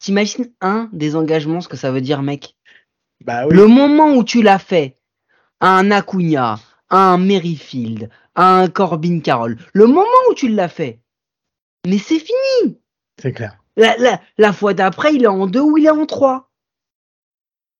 [0.00, 2.56] T'imagines un des engagements, ce que ça veut dire, mec?
[3.24, 3.54] Bah oui.
[3.54, 4.96] Le moment où tu l'as fait
[5.60, 6.58] à un Acuna,
[6.90, 11.00] à un Merrifield, à un Corbin Carroll, le moment où tu l'as fait,
[11.86, 12.78] mais c'est fini.
[13.20, 13.56] C'est clair.
[13.76, 16.50] La, la, la fois d'après, il est en deux ou il est en trois.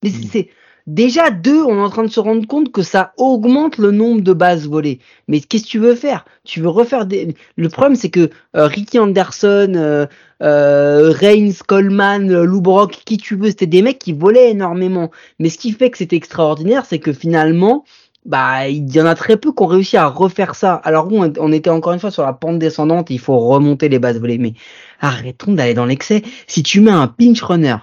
[0.05, 0.23] Mais Mm.
[0.33, 0.51] c'est
[0.89, 4.23] déjà deux, on est en train de se rendre compte que ça augmente le nombre
[4.23, 4.99] de bases volées.
[5.29, 6.25] Mais qu'est-ce que tu veux faire?
[6.45, 7.37] Tu veux refaire des.
[7.57, 10.07] Le problème, c'est que euh, Ricky Anderson, euh,
[10.43, 15.11] euh, Reigns, Coleman, euh, Lou Brock, qui tu veux, c'était des mecs qui volaient énormément.
[15.39, 17.85] Mais ce qui fait que c'était extraordinaire, c'est que finalement,
[18.25, 20.75] bah, il y en a très peu qui ont réussi à refaire ça.
[20.75, 23.99] Alors on, on était encore une fois sur la pente descendante, il faut remonter les
[23.99, 24.39] bases volées.
[24.39, 24.55] Mais
[25.01, 26.23] arrêtons d'aller dans l'excès.
[26.47, 27.77] Si tu mets un pinch runner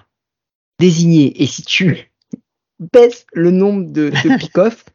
[0.80, 2.12] désigné et si tu
[2.80, 4.86] baisses le nombre de, de pick-off,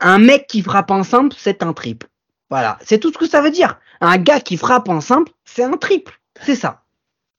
[0.00, 2.08] un mec qui frappe en simple, c'est un triple.
[2.50, 3.80] Voilà, c'est tout ce que ça veut dire.
[4.00, 6.20] Un gars qui frappe en simple, c'est un triple.
[6.44, 6.82] C'est ça.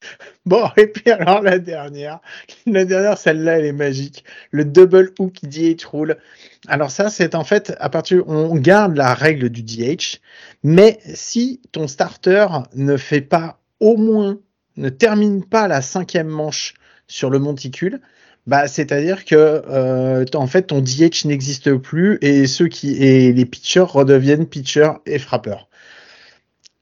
[0.46, 2.20] Bon, et puis alors la dernière,
[2.66, 4.24] la dernière, celle-là, elle est magique.
[4.50, 6.18] Le double hook DH rule.
[6.68, 10.20] Alors ça, c'est en fait, à partir, on garde la règle du DH,
[10.62, 14.38] mais si ton starter ne fait pas au moins,
[14.76, 16.74] ne termine pas la cinquième manche
[17.06, 18.00] sur le monticule,
[18.46, 23.46] bah, c'est-à-dire que euh, en fait ton DH n'existe plus et ceux qui et les
[23.46, 25.68] pitchers redeviennent pitchers et frappeurs.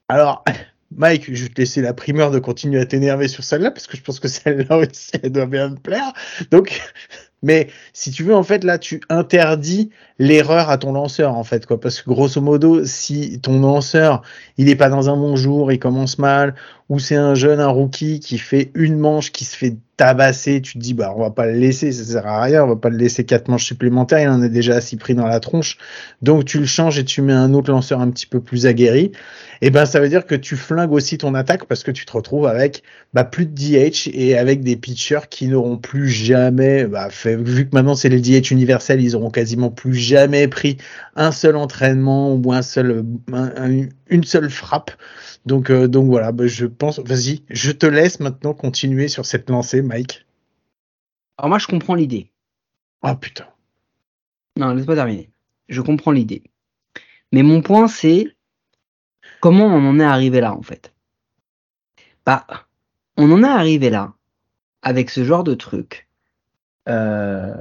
[0.09, 0.45] Alors,
[0.97, 3.97] Mike, je vais te laisser la primeur de continuer à t'énerver sur celle-là parce que
[3.97, 6.13] je pense que celle-là aussi elle doit bien te plaire.
[6.51, 6.81] Donc,
[7.43, 9.91] mais si tu veux en fait là tu interdis
[10.23, 14.23] l'erreur à ton lanceur en fait quoi parce que grosso modo si ton lanceur
[14.57, 16.55] il est pas dans un bon jour, il commence mal
[16.89, 20.75] ou c'est un jeune un rookie qui fait une manche qui se fait tabasser, tu
[20.75, 22.89] te dis bah on va pas le laisser, ça sert à rien, on va pas
[22.89, 25.79] le laisser quatre manches supplémentaires, il en est déjà assez pris dans la tronche.
[26.23, 29.13] Donc tu le changes et tu mets un autre lanceur un petit peu plus aguerri.
[29.61, 32.13] Et ben ça veut dire que tu flingues aussi ton attaque parce que tu te
[32.13, 32.83] retrouves avec
[33.15, 37.75] bah, plus de DH et avec des pitchers qui n'auront plus jamais bah, vu que
[37.75, 40.12] maintenant c'est les DH universels, ils auront quasiment plus jamais
[40.49, 40.77] pris
[41.17, 44.91] un seul entraînement ou un seul un- un- une seule frappe.
[45.47, 49.51] Donc euh, donc voilà, bah, je pense vas-y, je te laisse maintenant continuer sur cette
[49.51, 50.27] lancée Mike.
[51.39, 52.31] Alors moi, je comprends l'idée.
[53.03, 53.47] Ah putain.
[54.57, 55.31] Non, laisse pas terminer.
[55.69, 56.43] Je comprends l'idée.
[57.33, 58.37] Mais mon point, c'est
[59.41, 60.93] comment on en est arrivé là, en fait.
[62.27, 62.47] Bah,
[63.17, 64.15] on en est arrivé là
[64.83, 66.09] avec ce genre de truc
[66.89, 67.55] euh,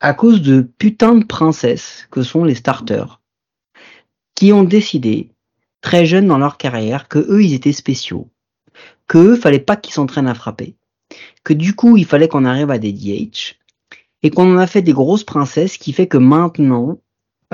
[0.00, 3.20] à cause de putain de princesses que sont les starters
[4.34, 5.30] qui ont décidé
[5.80, 8.28] très jeunes dans leur carrière que eux ils étaient spéciaux,
[9.08, 10.76] que eux fallait pas qu'ils s'entraînent à frapper,
[11.42, 13.56] que du coup il fallait qu'on arrive à des DH
[14.22, 16.98] et qu'on en a fait des grosses princesses qui fait que maintenant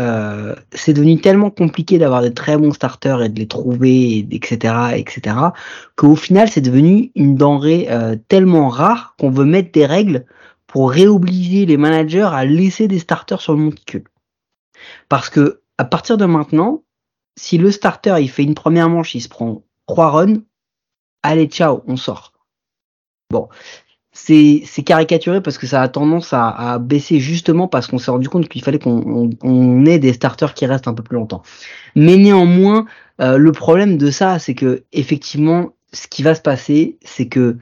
[0.00, 4.28] euh, c'est devenu tellement compliqué d'avoir de très bons starters et de les trouver, et-
[4.32, 5.36] etc., etc.,
[5.94, 10.26] qu'au final c'est devenu une denrée euh, tellement rare qu'on veut mettre des règles
[10.74, 14.02] pour réobliger les managers à laisser des starters sur le monticule.
[15.08, 16.82] Parce que à partir de maintenant,
[17.36, 20.42] si le starter il fait une première manche, il se prend trois runs,
[21.22, 22.32] allez ciao, on sort.
[23.30, 23.48] Bon,
[24.10, 28.48] c'est caricaturé parce que ça a tendance à, baisser justement parce qu'on s'est rendu compte
[28.48, 31.44] qu'il fallait qu'on on, ait des starters qui restent un peu plus longtemps.
[31.94, 32.84] Mais néanmoins,
[33.20, 37.58] euh, le problème de ça, c'est que effectivement, ce qui va se passer, c'est que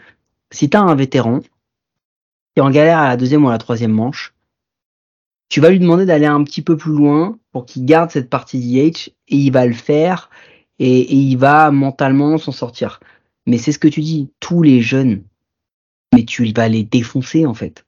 [0.51, 1.41] si tu un vétéran
[2.55, 4.35] qui est en galère à la deuxième ou à la troisième manche,
[5.49, 8.59] tu vas lui demander d'aller un petit peu plus loin pour qu'il garde cette partie
[8.59, 10.31] DH et il va le faire
[10.79, 13.01] et, et il va mentalement s'en sortir.
[13.47, 15.25] Mais c'est ce que tu dis, tous les jeunes,
[16.15, 17.85] mais tu vas les défoncer en fait.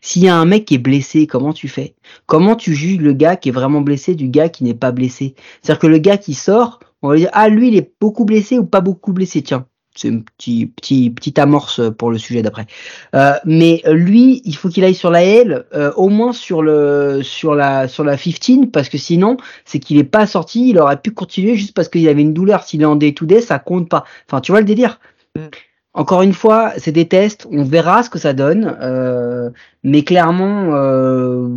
[0.00, 1.96] S'il y a un mec qui est blessé, comment tu fais?
[2.26, 5.34] Comment tu juges le gars qui est vraiment blessé du gars qui n'est pas blessé?
[5.60, 8.58] C'est-à-dire que le gars qui sort, On va dire, ah, lui, il est beaucoup blessé
[8.58, 9.66] ou pas beaucoup blessé, tiens.
[9.94, 12.66] C'est une petit, petit, petite amorce pour le sujet d'après.
[13.14, 17.20] Euh, mais lui, il faut qu'il aille sur la L, euh, au moins sur le,
[17.22, 21.00] sur la, sur la 15, parce que sinon, c'est qu'il est pas sorti, il aurait
[21.00, 22.62] pu continuer juste parce qu'il avait une douleur.
[22.64, 24.04] S'il est en day to day, ça compte pas.
[24.28, 24.98] Enfin, tu vois le délire.
[25.36, 25.48] Mm.
[25.94, 29.50] Encore une fois, c'est des tests, on verra ce que ça donne, euh,
[29.84, 31.48] mais clairement, euh,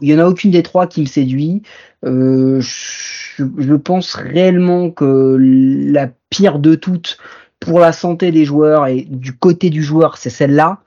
[0.00, 1.60] il y en a aucune des trois qui me séduit.
[2.06, 7.18] Euh, je, je, pense réellement que la pire de toutes
[7.64, 10.80] pour la santé des joueurs et du côté du joueur, c'est celle-là.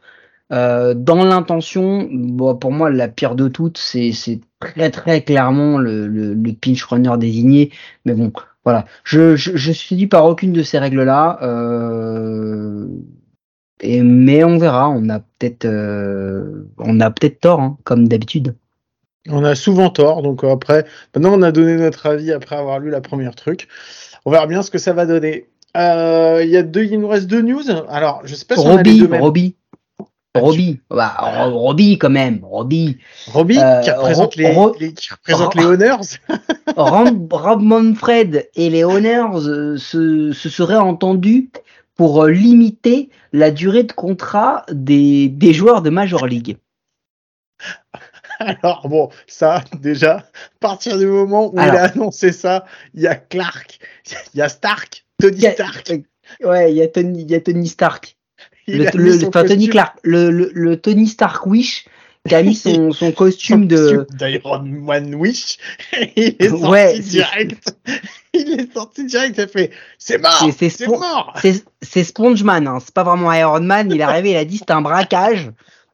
[0.52, 2.08] Euh, dans l'intention,
[2.60, 4.12] pour moi, la pire de toutes, c'est
[4.60, 7.72] très très clairement le, pinch runner désigné.
[8.06, 8.32] Mais bon,
[8.64, 8.86] voilà.
[9.04, 11.40] Je, je, suis dit par aucune de ces règles-là.
[11.42, 12.88] Euh,
[13.84, 14.90] mais on verra.
[14.90, 18.56] On a peut-être euh, on a peut-être tort, hein, comme d'habitude.
[19.30, 20.22] On a souvent tort.
[20.22, 23.68] Donc après, maintenant on a donné notre avis après avoir lu la première truc.
[24.26, 25.48] On verra bien ce que ça va donner.
[25.76, 27.64] Euh, il y a deux, il nous reste deux news.
[27.90, 29.18] Alors, je sais pas si Robbie, on a les deux.
[29.18, 29.56] Robbie.
[30.36, 32.98] Robbie, bah, Robbie quand même, Robbie.
[33.28, 36.02] Robbie euh, qui représente, les, Ro les, qui représente les Honors.
[36.76, 39.78] Rob, Rob Manfred et les Honors se,
[40.34, 41.52] se seraient entendus
[41.96, 46.58] pour limiter la durée de contrat des, des joueurs de Major League.
[48.40, 50.26] Alors bon, ça déjà, à
[50.60, 53.80] partir du moment où Alors, il a annoncé ça, il y a Clark,
[54.34, 55.94] il y a Stark, Tony Stark.
[56.44, 58.18] Ouais, il y a Tony, il y a Tony Stark.
[58.68, 61.86] Il le, le, enfin, Tony Clark, le, le, le, Tony Stark Wish
[62.28, 65.58] qui a mis son, son costume de d'Iron Man Wish.
[66.16, 67.76] il est sorti ouais, direct.
[68.34, 69.38] il est sorti direct.
[69.38, 71.34] Il a fait c'est mort.
[71.42, 71.64] C'est.
[71.82, 72.68] C'est Spongeman.
[72.68, 72.80] Hein.
[72.84, 73.92] C'est pas vraiment Iron Man.
[73.92, 74.32] Il est arrivé.
[74.32, 75.52] Il a dit c'est un braquage.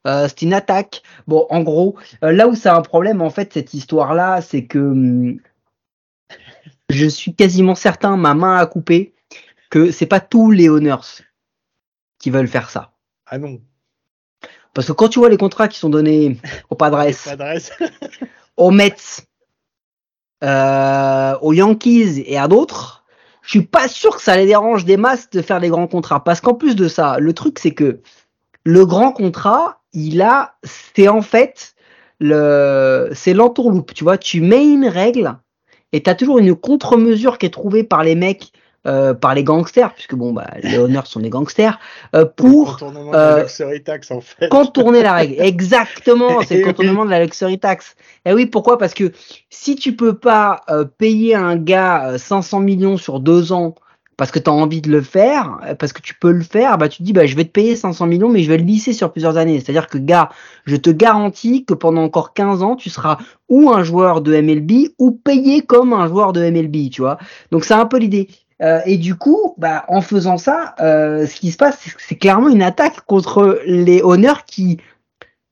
[0.08, 1.04] Euh, c'est une attaque.
[1.28, 4.80] Bon, en gros, euh, là où c'est un problème, en fait, cette histoire-là, c'est que
[4.80, 5.38] hum,
[6.90, 9.14] je suis quasiment certain, ma main a coupé,
[9.70, 11.22] que c'est pas tous les Honors
[12.20, 12.94] qui veulent faire ça.
[13.26, 13.62] Ah non.
[14.74, 16.38] Parce que quand tu vois les contrats qui sont donnés
[16.70, 17.06] aux Padres,
[18.58, 18.96] aux Mets,
[20.44, 23.06] euh, aux Yankees et à d'autres,
[23.42, 26.24] je suis pas sûr que ça les dérange des masses de faire des grands contrats.
[26.24, 28.02] Parce qu'en plus de ça, le truc c'est que
[28.64, 31.76] le grand contrat, il a, c'est en fait
[32.20, 33.94] le, c'est l'entourloupe.
[33.94, 35.38] Tu vois, tu mets une règle
[35.94, 38.52] et tu as toujours une contre-mesure qui est trouvée par les mecs,
[38.88, 41.80] euh, par les gangsters, puisque bon, bah, les honneurs sont des gangsters,
[42.16, 42.80] euh, pour
[43.14, 44.50] euh, la tax, en fait.
[44.50, 45.36] contourner la règle.
[45.40, 47.96] Exactement, c'est le contournement de la luxury tax.
[48.26, 48.78] Et oui, pourquoi?
[48.78, 49.12] Parce que
[49.50, 53.76] si tu peux pas euh, payer un gars 500 euh, millions sur deux ans
[54.18, 56.90] parce que tu as envie de le faire, parce que tu peux le faire, bah
[56.90, 58.94] tu te dis bah je vais te payer 500 millions mais je vais le lisser
[58.94, 59.60] sur plusieurs années.
[59.60, 60.30] C'est-à-dire que gars,
[60.66, 63.18] je te garantis que pendant encore 15 ans, tu seras
[63.50, 67.18] ou un joueur de MLB ou payé comme un joueur de MLB, tu vois.
[67.52, 68.28] Donc c'est un peu l'idée.
[68.62, 72.50] Euh, et du coup, bah, en faisant ça, euh, ce qui se passe, c'est clairement
[72.50, 74.78] une attaque contre les honneurs qui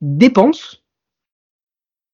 [0.02, 0.78] dépensent,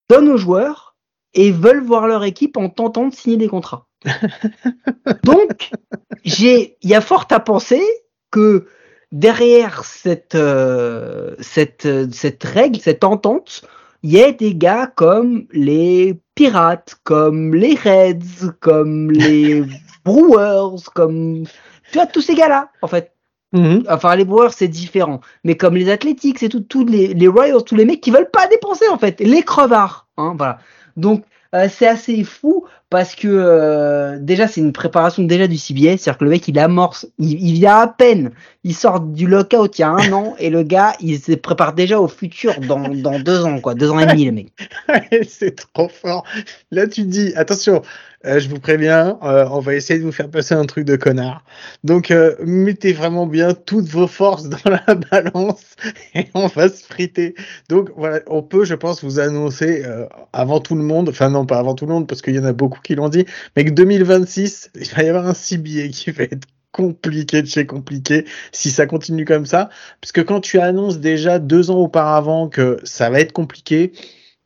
[0.10, 0.96] donnent aux joueurs
[1.34, 3.88] et veulent voir leur équipe en tentant de signer des contrats.
[5.24, 5.72] Donc,
[6.24, 7.82] il y a fort à penser
[8.32, 8.68] que
[9.12, 13.64] derrière cette, euh, cette, cette règle, cette entente,
[14.04, 19.64] il y a des gars comme les Pirates, comme les Reds, comme les
[20.06, 21.46] Brewers, comme
[21.92, 23.14] tu vois tous ces gars-là, en fait.
[23.54, 23.86] Mm-hmm.
[23.90, 25.22] Enfin, les Brewers, c'est différent.
[25.44, 28.30] Mais comme les Athletics et tout, tous les, les Royals, tous les mecs qui veulent
[28.30, 29.20] pas dépenser, en fait.
[29.22, 30.08] Les crevards.
[30.18, 30.60] Hein, voilà.
[30.98, 32.66] Donc, euh, c'est assez fou
[32.96, 36.58] parce que euh, déjà c'est une préparation déjà du CBS, c'est-à-dire que le mec il
[36.58, 38.32] amorce, il, il vient à peine,
[38.64, 41.74] il sort du lockout il y a un an et le gars il se prépare
[41.74, 44.48] déjà au futur dans, dans deux ans quoi, deux ans et demi le mec.
[45.28, 46.24] c'est trop fort.
[46.72, 47.82] Là tu dis attention,
[48.26, 50.96] euh, je vous préviens, euh, on va essayer de vous faire passer un truc de
[50.96, 51.44] connard.
[51.84, 55.76] Donc, mettez vraiment bien toutes vos forces dans la balance
[56.14, 57.36] et on va se friter.
[57.68, 59.84] Donc, voilà, on peut, je pense, vous annoncer
[60.34, 62.46] avant tout le monde, enfin non, pas avant tout le monde, parce qu'il y en
[62.46, 63.26] a beaucoup qui l'ont dit,
[63.56, 67.66] mais que 2026, il va y avoir un CBA qui va être compliqué de chez
[67.66, 69.70] compliqué si ça continue comme ça.
[70.02, 73.94] Parce que quand tu annonces déjà deux ans auparavant que ça va être compliqué,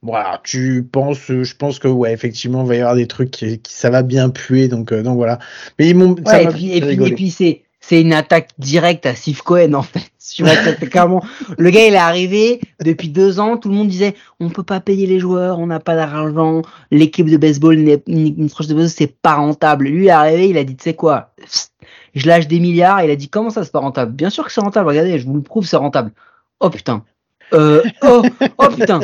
[0.02, 3.60] voilà, tu penses, je pense que ouais, effectivement, il va y avoir des trucs qui,
[3.60, 5.40] qui ça va bien puer, donc euh, donc voilà.
[5.78, 6.16] Mais ils m'ont.
[6.26, 9.74] Ouais, et, puis, et, puis, et puis c'est c'est une attaque directe à Steve Cohen
[9.74, 10.12] en fait.
[11.58, 14.80] le gars il est arrivé depuis deux ans, tout le monde disait on peut pas
[14.80, 16.62] payer les joueurs, on n'a pas d'argent,
[16.92, 19.86] l'équipe de baseball, une franchise de baseball c'est pas rentable.
[19.86, 21.34] Lui il est arrivé, il a dit tu sais quoi,
[22.14, 24.12] je lâche des milliards, il a dit comment ça c'est pas rentable?
[24.12, 26.12] Bien sûr que c'est rentable, regardez, je vous le prouve c'est rentable.
[26.60, 27.04] Oh putain,
[27.54, 28.22] Euh, oh,
[28.58, 29.00] oh putain.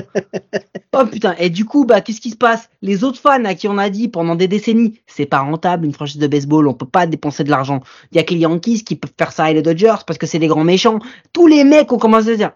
[0.93, 1.35] Oh putain.
[1.39, 2.69] Et du coup, bah, qu'est-ce qui se passe?
[2.81, 5.93] Les autres fans à qui on a dit pendant des décennies, c'est pas rentable une
[5.93, 7.81] franchise de baseball, on peut pas dépenser de l'argent.
[8.11, 10.27] Il y a que les Yankees qui peuvent faire ça et les Dodgers parce que
[10.27, 10.99] c'est des grands méchants.
[11.33, 12.51] Tous les mecs ont commencé à dire,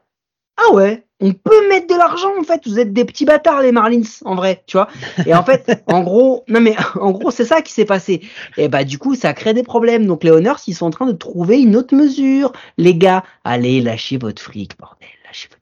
[0.58, 2.62] ah ouais, on peut mettre de l'argent en fait.
[2.66, 4.90] Vous êtes des petits bâtards les Marlins en vrai, tu vois.
[5.26, 8.22] Et en fait, en gros, non mais en gros c'est ça qui s'est passé.
[8.58, 10.06] Et bah du coup ça crée des problèmes.
[10.06, 12.52] Donc les Honors ils sont en train de trouver une autre mesure.
[12.78, 15.59] Les gars, allez lâchez votre fric bordel, lâchez votre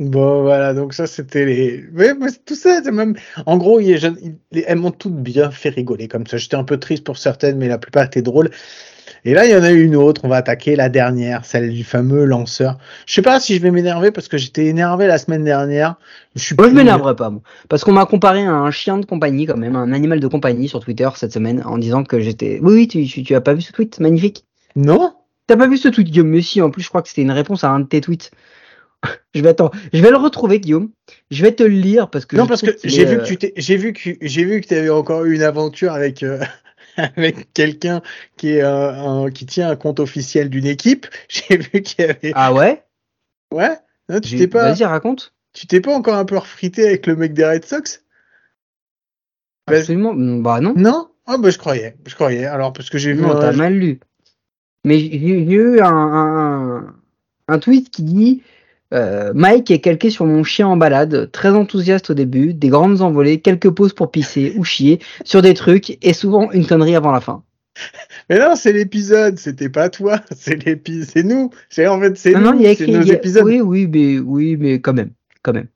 [0.00, 1.84] Bon, voilà, donc ça, c'était les.
[1.92, 3.16] Ouais, mais tout ça, c'est même.
[3.46, 6.36] En gros, il est elles m'ont toutes bien fait rigoler comme ça.
[6.36, 8.50] J'étais un peu triste pour certaines, mais la plupart étaient drôles.
[9.24, 10.20] Et là, il y en a une autre.
[10.22, 12.78] On va attaquer la dernière, celle du fameux lanceur.
[13.06, 15.96] Je sais pas si je vais m'énerver parce que j'étais énervé la semaine dernière.
[16.36, 17.42] Je suis moi, je m'énerverai pas, moi.
[17.68, 20.68] Parce qu'on m'a comparé à un chien de compagnie, quand même, un animal de compagnie
[20.68, 22.60] sur Twitter cette semaine, en disant que j'étais.
[22.62, 23.98] Oui, oui, tu, tu, as pas vu ce tweet?
[23.98, 24.44] Magnifique
[24.76, 25.12] Non?
[25.48, 27.32] T'as pas vu ce tweet, Guillaume Mais si, en plus, je crois que c'était une
[27.32, 28.30] réponse à un de tes tweets.
[29.34, 30.90] Je vais attendre, je vais le retrouver Guillaume.
[31.30, 33.52] Je vais te le lire parce que non parce que j'ai vu, que tu t'es,
[33.56, 36.42] j'ai vu que j'ai vu que tu avais encore eu une aventure avec euh,
[36.96, 38.02] avec quelqu'un
[38.36, 41.06] qui est un, qui tient un compte officiel d'une équipe.
[41.28, 42.84] J'ai vu qu'il y avait Ah ouais?
[43.52, 43.76] Ouais?
[44.08, 45.34] Non, tu t'es pas Vas-y raconte.
[45.52, 48.02] Tu t'es pas encore un peu refrité avec le mec des Red Sox?
[49.66, 50.14] Absolument.
[50.14, 50.74] Bah non.
[50.76, 51.08] Non?
[51.26, 52.46] Ah bah je croyais, je croyais.
[52.46, 53.22] Alors parce que j'ai vu.
[53.22, 54.00] Non, t'as mal lu.
[54.84, 56.94] Mais j'ai eu un, un,
[57.48, 58.42] un tweet qui dit
[58.94, 63.02] euh, Mike est calqué sur mon chien en balade, très enthousiaste au début, des grandes
[63.02, 67.12] envolées, quelques pauses pour pisser ou chier, sur des trucs, et souvent une connerie avant
[67.12, 67.42] la fin.
[68.28, 71.50] Mais non, c'est l'épisode, c'était pas toi, c'est l'épisode, c'est nous.
[71.68, 73.44] C'est en fait c'est nous, c'est nos épisodes.
[73.44, 75.10] Oui, oui, mais oui, mais quand même,
[75.42, 75.68] quand même.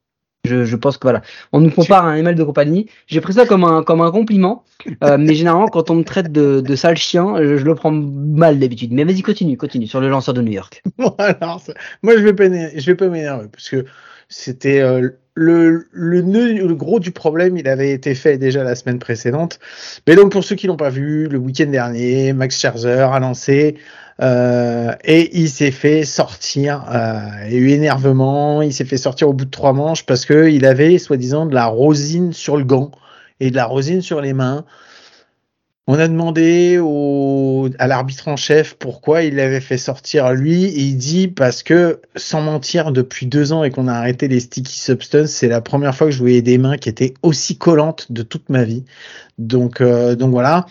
[0.44, 1.22] Je, je, pense que voilà,
[1.52, 2.88] on nous compare à un animal de compagnie.
[3.06, 4.64] J'ai pris ça comme un, comme un compliment,
[5.04, 8.58] euh, mais généralement quand on me traite de, de sale chien, je, le prends mal
[8.58, 8.92] d'habitude.
[8.92, 10.82] Mais vas-y, continue, continue sur le lanceur de New York.
[10.98, 11.62] Bon, alors,
[12.02, 13.84] moi je vais pas, je vais pas m'énerver parce que
[14.28, 18.98] c'était euh, le, le, le gros du problème, il avait été fait déjà la semaine
[18.98, 19.58] précédente.
[20.06, 23.76] Mais donc pour ceux qui l'ont pas vu, le week-end dernier, Max Scherzer a lancé
[24.20, 26.84] euh, et il s'est fait sortir.
[26.92, 28.62] Euh, il y a eu énervement.
[28.62, 31.54] Il s'est fait sortir au bout de trois manches parce que il avait soi-disant de
[31.54, 32.90] la rosine sur le gant
[33.40, 34.64] et de la rosine sur les mains.
[35.88, 40.80] On a demandé au, à l'arbitre en chef pourquoi il l'avait fait sortir lui, et
[40.80, 44.78] il dit parce que, sans mentir, depuis deux ans et qu'on a arrêté les sticky
[44.78, 48.22] substances, c'est la première fois que je voyais des mains qui étaient aussi collantes de
[48.22, 48.84] toute ma vie.
[49.38, 50.66] Donc, euh, donc voilà.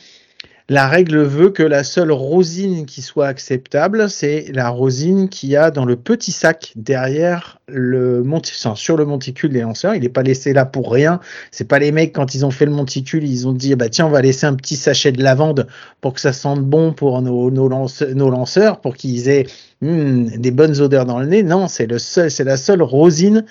[0.72, 5.58] La règle veut que la seule rosine qui soit acceptable, c'est la rosine qu'il y
[5.58, 9.96] a dans le petit sac derrière le monticule, sur le monticule des lanceurs.
[9.96, 11.20] Il n'est pas laissé là pour rien.
[11.52, 14.06] C'est pas les mecs quand ils ont fait le monticule, ils ont dit bah tiens
[14.06, 15.68] on va laisser un petit sachet de lavande
[16.00, 19.48] pour que ça sente bon pour nos, lanceurs, pour qu'ils aient
[19.82, 21.44] hmm, des bonnes odeurs dans le nez.
[21.44, 23.44] Non, c'est le seul, c'est la seule rosine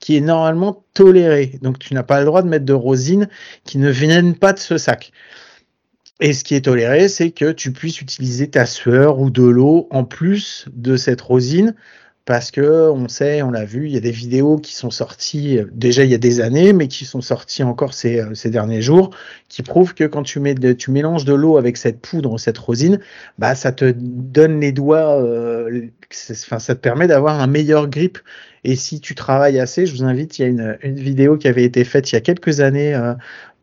[0.00, 1.52] qui est normalement tolérée.
[1.62, 3.28] Donc tu n'as pas le droit de mettre de rosine
[3.62, 5.12] qui ne viennent pas de ce sac.
[6.20, 9.88] Et ce qui est toléré, c'est que tu puisses utiliser ta sueur ou de l'eau
[9.90, 11.74] en plus de cette rosine,
[12.24, 15.58] parce que on sait, on l'a vu, il y a des vidéos qui sont sorties
[15.58, 18.80] euh, déjà il y a des années, mais qui sont sorties encore ces, euh, derniers
[18.80, 19.10] jours,
[19.48, 23.00] qui prouvent que quand tu mélanges de l'eau avec cette poudre, cette rosine,
[23.38, 25.88] bah ça te donne les doigts, euh,
[26.30, 28.18] enfin ça te permet d'avoir un meilleur grip.
[28.66, 31.64] Et si tu travailles assez, je vous invite, il y a une, vidéo qui avait
[31.64, 32.94] été faite il y a quelques années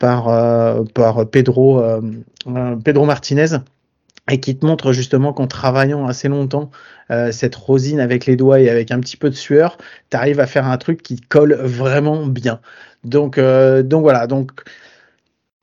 [0.02, 2.02] par, euh, par Pedro, euh,
[2.47, 3.60] euh, Pedro Martinez
[4.32, 6.72] et qui te montre justement qu'en travaillant assez longtemps
[7.32, 9.78] cette rosine avec les doigts et avec un petit peu de sueur,
[10.10, 12.62] tu arrives à faire un truc qui colle vraiment bien.
[13.04, 14.28] Donc, donc voilà.
[14.28, 14.52] Donc,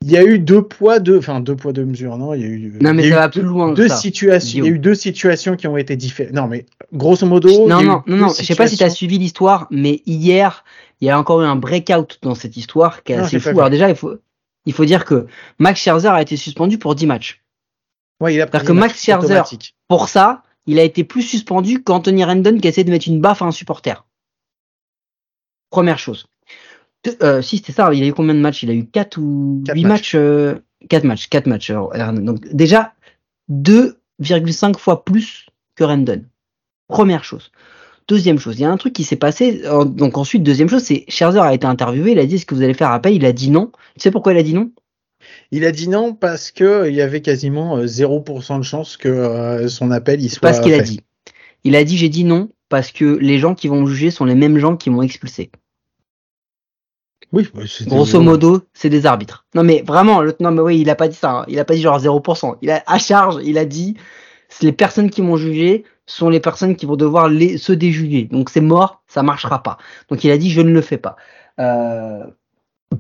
[0.05, 2.35] il y a eu deux poids, deux, enfin deux poids, deux mesures, non?
[2.35, 3.73] Il y a eu, non, mais ça va plus loin.
[3.73, 4.63] Deux situations.
[4.63, 6.35] Il y a eu deux situations qui ont été différentes.
[6.35, 7.67] Non, mais grosso modo.
[7.67, 8.29] Non, non, non, non.
[8.29, 10.65] Je sais pas si tu as suivi l'histoire, mais hier,
[11.01, 13.49] il y a encore eu un breakout dans cette histoire qui est assez fou.
[13.49, 14.19] Alors déjà, il faut,
[14.69, 15.27] il faut dire que
[15.59, 17.43] Max Scherzer a été suspendu pour 10 matchs.
[18.21, 19.43] Ouais, il a que Max Scherzer,
[19.89, 23.21] pour ça, il a été plus suspendu qu'Anthony Rendon qui a essayé de mettre une
[23.21, 24.05] baffe à un supporter.
[25.71, 26.27] Première chose.
[27.23, 28.63] Euh, si c'était ça, il a eu combien de matchs?
[28.63, 30.61] Il a eu 4 ou 8 matchs, 4 euh,
[31.05, 31.73] matchs, 4 matchs.
[31.73, 32.93] donc déjà
[33.51, 35.47] 2,5 fois plus
[35.77, 36.25] que Rendon.
[36.89, 37.51] Première chose.
[38.09, 39.63] Deuxième chose, il y a un truc qui s'est passé.
[39.85, 42.13] Donc ensuite, deuxième chose, c'est Scherzer a été interviewé.
[42.13, 43.15] Il a dit est-ce que vous allez faire appel?
[43.15, 43.71] Il a dit non.
[43.95, 44.71] Tu sais pourquoi il a dit non?
[45.51, 49.09] Il a dit non parce que il y avait quasiment 0% euh, de chance que
[49.09, 50.41] euh, son appel il soit.
[50.41, 51.01] Pas ce qu'il a dit.
[51.65, 54.35] Il a dit j'ai dit non parce que les gens qui vont juger sont les
[54.35, 55.51] mêmes gens qui m'ont expulsé.
[57.33, 57.47] Oui,
[57.87, 59.45] grosso modo, c'est des arbitres.
[59.55, 61.41] Non mais vraiment, le, non mais oui, il a pas dit ça.
[61.41, 61.45] Hein.
[61.49, 62.57] Il a pas dit genre 0%.
[62.63, 63.97] Il a à charge, il a dit
[64.63, 68.25] les personnes qui m'ont jugé sont les personnes qui vont devoir les, se déjuger.
[68.25, 69.79] Donc c'est mort, ça marchera pas.
[70.09, 71.17] Donc il a dit je ne le fais pas.
[71.61, 72.25] Euh,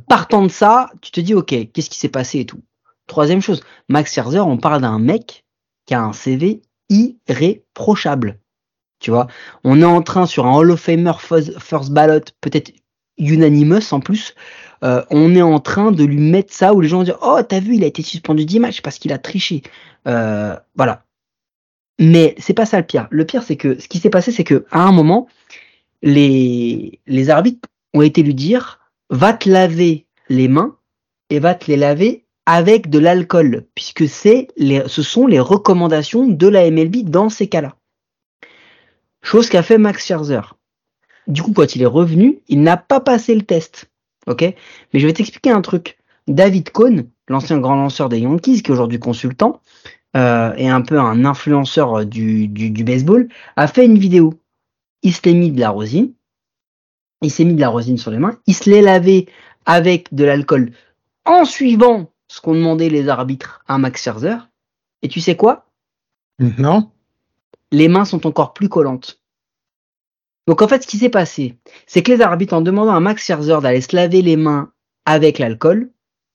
[0.09, 2.61] partant de ça, tu te dis ok, qu'est-ce qui s'est passé et tout?
[3.06, 5.44] Troisième chose, Max Scherzer, on parle d'un mec
[5.86, 8.38] qui a un CV irréprochable.
[9.00, 9.28] Tu vois,
[9.64, 12.72] on est en train sur un Hall of Famer first ballot, peut-être
[13.16, 14.34] unanimous en plus.
[14.84, 17.40] Euh, on est en train de lui mettre ça où les gens vont dire oh
[17.42, 19.62] t'as vu il a été suspendu 10 matchs parce qu'il a triché.
[20.06, 21.02] Euh, voilà.
[21.99, 23.09] Mais c'est pas ça le pire.
[23.11, 25.28] Le pire c'est que ce qui s'est passé c'est que à un moment
[26.03, 28.80] les les arbitres ont été lui dire
[29.11, 30.76] va te laver les mains
[31.30, 36.26] et va te les laver avec de l'alcool puisque c'est les ce sont les recommandations
[36.26, 37.76] de la MLB dans ces cas-là.
[39.22, 40.40] Chose qu'a fait Max Scherzer.
[41.26, 43.90] Du coup, quand il est revenu, il n'a pas passé le test.
[44.26, 44.42] Ok?
[44.42, 45.99] Mais je vais t'expliquer un truc.
[46.26, 49.61] David Cohn, l'ancien grand lanceur des Yankees, qui est aujourd'hui consultant,
[50.16, 54.34] euh, et un peu un influenceur du, du, baseball, a fait une vidéo.
[55.02, 56.12] Il se l'est mis de la rosine.
[57.22, 58.38] Il s'est mis de la rosine sur les mains.
[58.46, 59.26] Il se l'est lavé
[59.66, 60.72] avec de l'alcool
[61.24, 64.48] en suivant ce qu'ont demandé les arbitres à Max Scherzer.
[65.02, 65.66] Et tu sais quoi?
[66.38, 66.90] Non.
[67.70, 69.20] Les mains sont encore plus collantes.
[70.46, 73.24] Donc en fait, ce qui s'est passé, c'est que les arbitres, en demandant à Max
[73.24, 74.72] Scherzer d'aller se laver les mains
[75.04, 75.90] avec l'alcool,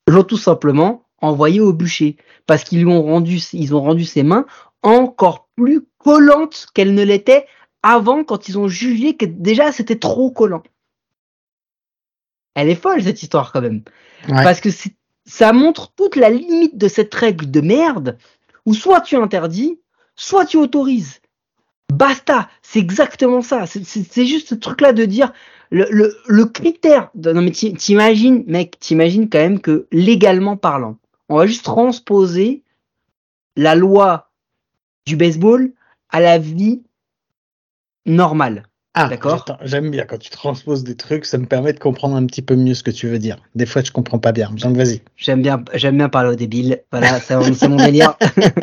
[0.08, 4.24] l'ont tout simplement envoyé au bûcher parce qu'ils lui ont rendu, ils ont rendu ses
[4.24, 4.46] mains
[4.82, 7.46] encore plus collantes qu'elles ne l'étaient
[7.82, 10.64] avant quand ils ont jugé que déjà c'était trop collant.
[12.56, 13.82] Elle est folle cette histoire quand même,
[14.28, 14.70] parce que
[15.26, 18.18] ça montre toute la limite de cette règle de merde
[18.66, 19.80] où soit tu interdis,
[20.16, 21.22] soit tu autorises.
[21.92, 23.66] Basta, c'est exactement ça.
[23.66, 25.32] C'est juste ce truc-là de dire
[25.72, 27.10] le, le, le critère.
[27.16, 30.98] De, non mais t'imagines, mec, t'imagines quand même que légalement parlant,
[31.30, 32.64] on va juste transposer
[33.56, 34.32] la loi
[35.06, 35.72] du baseball
[36.10, 36.84] à la vie
[38.06, 38.68] normale.
[38.96, 39.44] Ah, d'accord?
[39.64, 42.56] J'aime bien quand tu transposes des trucs, ça me permet de comprendre un petit peu
[42.56, 43.38] mieux ce que tu veux dire.
[43.56, 44.52] Des fois, je comprends pas bien.
[44.52, 45.02] Donc, vas-y.
[45.18, 46.84] J'aime bien, j'aime bien parler au débile.
[46.92, 48.16] Voilà, c'est mon délire.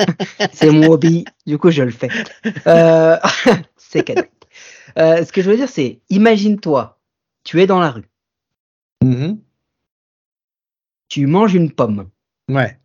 [0.52, 1.24] c'est mon hobby.
[1.46, 2.10] Du coup, je le fais.
[2.68, 3.16] Euh,
[3.76, 4.22] c'est cadeau.
[4.98, 7.00] Euh, ce que je veux dire, c'est, imagine-toi,
[7.42, 8.08] tu es dans la rue.
[9.02, 9.36] Mm-hmm.
[11.08, 12.08] Tu manges une pomme.
[12.54, 12.78] Ouais.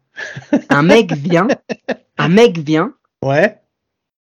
[0.70, 1.48] un mec vient,
[2.18, 2.94] un mec vient.
[3.24, 3.62] Ouais.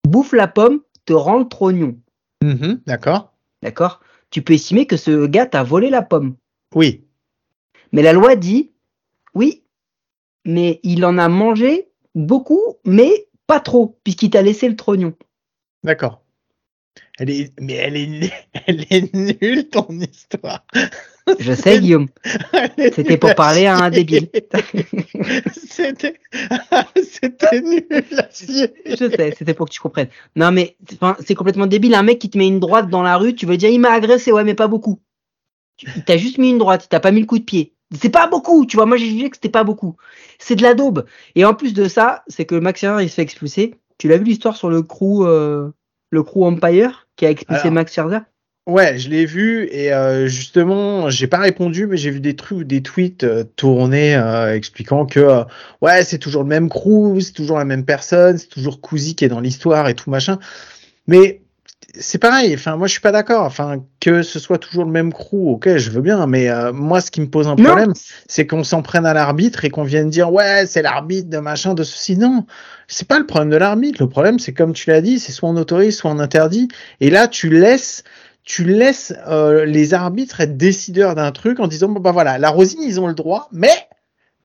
[0.07, 1.99] Bouffe la pomme, te rend le trognon.
[2.43, 3.35] Mhm, d'accord.
[3.63, 6.37] D'accord Tu peux estimer que ce gars t'a volé la pomme.
[6.75, 7.05] Oui.
[7.93, 8.73] Mais la loi dit,
[9.35, 9.65] oui,
[10.45, 15.15] mais il en a mangé beaucoup, mais pas trop, puisqu'il t'a laissé le trognon.
[15.85, 16.23] D'accord.
[17.19, 18.33] Elle est, mais elle est,
[18.67, 20.65] elle est nulle ton histoire.
[21.39, 22.09] Je sais, Guillaume.
[22.95, 24.29] C'était pour parler à un débile.
[25.55, 26.19] C'était,
[27.03, 27.87] c'était nul.
[27.91, 30.09] Je sais, c'était pour que tu comprennes.
[30.37, 30.77] Non, mais
[31.21, 31.95] c'est complètement débile.
[31.95, 33.93] Un mec qui te met une droite dans la rue, tu veux dire, il m'a
[33.93, 35.01] agressé, ouais, mais pas beaucoup.
[35.97, 37.75] Il t'a juste mis une droite, il t'a pas mis le coup de pied.
[37.95, 38.87] C'est pas beaucoup, tu vois.
[38.87, 39.97] Moi, j'ai jugé que c'était pas beaucoup.
[40.39, 41.05] C'est de la daube.
[41.35, 43.75] Et en plus de ça, c'est que Max il se fait expulser.
[43.99, 45.71] Tu l'as vu l'histoire sur le crew, euh,
[46.11, 47.06] le crew Empire?
[47.17, 48.21] Qui a expulsé Max Scherzer?
[48.67, 52.67] Ouais, je l'ai vu et euh, justement, j'ai pas répondu, mais j'ai vu des trucs,
[52.67, 55.45] des tweets euh, tournés euh, expliquant que euh,
[55.83, 59.25] ouais, c'est toujours le même crew, c'est toujours la même personne, c'est toujours Cousy qui
[59.25, 60.41] est dans l'histoire et tout machin.
[61.07, 61.43] Mais
[61.99, 62.55] c'est pareil.
[62.55, 63.45] Enfin, moi, je suis pas d'accord.
[63.45, 66.27] Enfin, que ce soit toujours le même crew, ok, je veux bien.
[66.27, 67.93] Mais moi, ce qui me pose un problème,
[68.27, 71.75] c'est qu'on s'en prenne à l'arbitre et qu'on vienne dire ouais, c'est l'arbitre de machin
[71.75, 72.17] de ceci.
[72.17, 72.47] Non,
[72.89, 74.03] c'est pas le problème de l'arbitre.
[74.03, 76.69] Le problème, c'est comme tu l'as dit, c'est soit on autorise, soit on interdit.
[77.01, 78.05] Et là, tu laisses
[78.47, 82.49] tu laisses euh, les arbitres être décideurs d'un truc en disant bon bah voilà la
[82.49, 83.73] Rosine ils ont le droit mais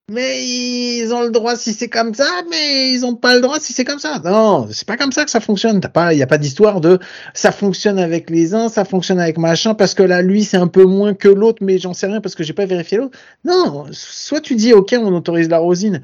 [0.10, 3.60] mais ils ont le droit si c'est comme ça mais ils ont pas le droit
[3.60, 4.20] si c'est comme ça.
[4.24, 5.80] Non c'est pas comme ça que ça fonctionne.
[5.80, 7.00] T'as pas il y a pas d'histoire de
[7.34, 10.68] ça fonctionne avec les uns ça fonctionne avec machin parce que là lui c'est un
[10.68, 13.18] peu moins que l'autre mais j'en sais rien parce que j'ai pas vérifié l'autre.
[13.46, 16.02] Non soit tu dis ok on autorise la Rosine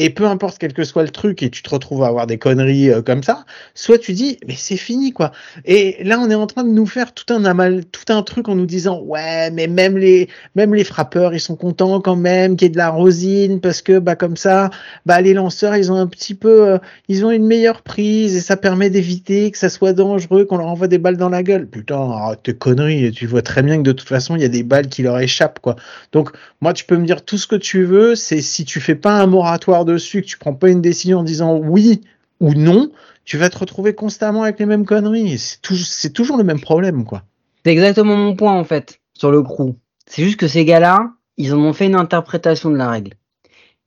[0.00, 2.38] et peu importe quel que soit le truc et tu te retrouves à avoir des
[2.38, 3.44] conneries euh, comme ça,
[3.74, 5.30] soit tu dis mais c'est fini quoi.
[5.66, 8.48] Et là on est en train de nous faire tout un amal, tout un truc
[8.48, 12.56] en nous disant ouais mais même les même les frappeurs ils sont contents quand même
[12.56, 14.70] qu'il y ait de la rosine parce que bah comme ça
[15.04, 16.78] bah les lanceurs ils ont un petit peu euh,
[17.08, 20.68] ils ont une meilleure prise et ça permet d'éviter que ça soit dangereux qu'on leur
[20.68, 21.66] envoie des balles dans la gueule.
[21.68, 24.48] Putain, arrête tes conneries, tu vois très bien que de toute façon il y a
[24.48, 25.76] des balles qui leur échappent quoi.
[26.12, 26.30] Donc
[26.62, 29.20] moi tu peux me dire tout ce que tu veux, c'est si tu fais pas
[29.20, 32.02] un moratoire dessus, que tu prends pas une décision en disant oui
[32.40, 32.90] ou non,
[33.24, 35.38] tu vas te retrouver constamment avec les mêmes conneries.
[35.38, 37.22] C'est toujours, le même problème, quoi.
[37.64, 39.74] C'est exactement mon point, en fait, sur le crew.
[40.06, 43.12] C'est juste que ces gars-là, ils en ont fait une interprétation de la règle.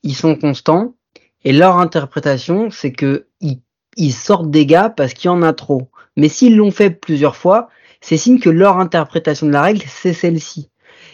[0.04, 0.96] Ils sont constants,
[1.44, 3.60] et leur interprétation, c'est que ils
[3.98, 5.90] ils sortent des gars parce qu'il y en a trop.
[6.18, 7.70] Mais s'ils l'ont fait plusieurs fois,
[8.02, 10.70] c'est signe que leur interprétation de la règle, c'est celle-ci.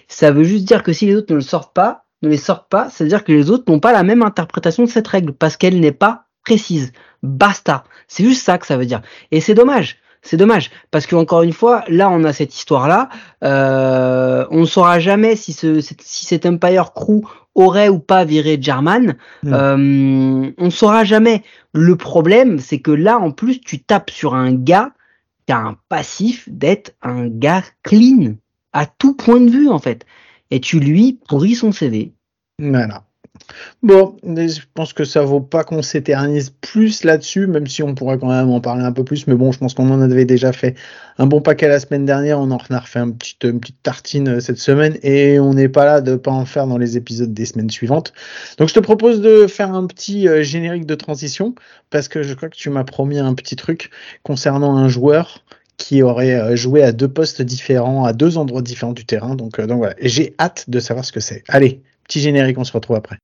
[0.07, 2.69] Ça veut juste dire que si les autres ne le sortent pas, ne les sortent
[2.69, 5.33] pas, c'est à dire que les autres n'ont pas la même interprétation de cette règle
[5.33, 6.91] parce qu'elle n'est pas précise.
[7.23, 7.83] Basta.
[8.07, 9.01] C'est juste ça que ça veut dire.
[9.31, 9.97] Et c'est dommage.
[10.21, 13.09] C'est dommage parce que encore une fois, là on a cette histoire-là.
[13.43, 17.21] Euh, on ne saura jamais si, ce, si cet Empire Crew
[17.55, 19.15] aurait ou pas viré German.
[19.43, 19.53] Mm.
[19.53, 21.43] Euh, on ne saura jamais.
[21.73, 24.91] Le problème, c'est que là en plus tu tapes sur un gars
[25.45, 28.35] qui a un passif d'être un gars clean
[28.73, 30.05] à tout point de vue en fait.
[30.51, 32.13] Et tu lui pourris son CV.
[32.59, 33.03] Voilà.
[33.81, 38.17] Bon, je pense que ça vaut pas qu'on s'éternise plus là-dessus, même si on pourrait
[38.17, 39.27] quand même en parler un peu plus.
[39.27, 40.75] Mais bon, je pense qu'on en avait déjà fait
[41.17, 42.39] un bon paquet la semaine dernière.
[42.39, 45.69] On en a refait un petit, une petite tartine euh, cette semaine et on n'est
[45.69, 48.13] pas là de pas en faire dans les épisodes des semaines suivantes.
[48.57, 51.55] Donc, je te propose de faire un petit euh, générique de transition
[51.89, 53.89] parce que je crois que tu m'as promis un petit truc
[54.23, 55.43] concernant un joueur
[55.79, 59.33] qui aurait euh, joué à deux postes différents, à deux endroits différents du terrain.
[59.33, 59.95] Donc, donc voilà.
[59.97, 61.43] Et j'ai hâte de savoir ce que c'est.
[61.47, 63.17] Allez, petit générique, on se retrouve après.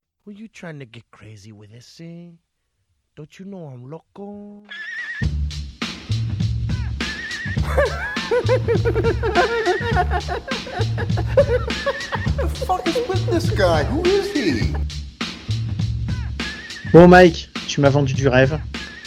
[16.92, 18.58] Bon Mike, tu m'as vendu du rêve.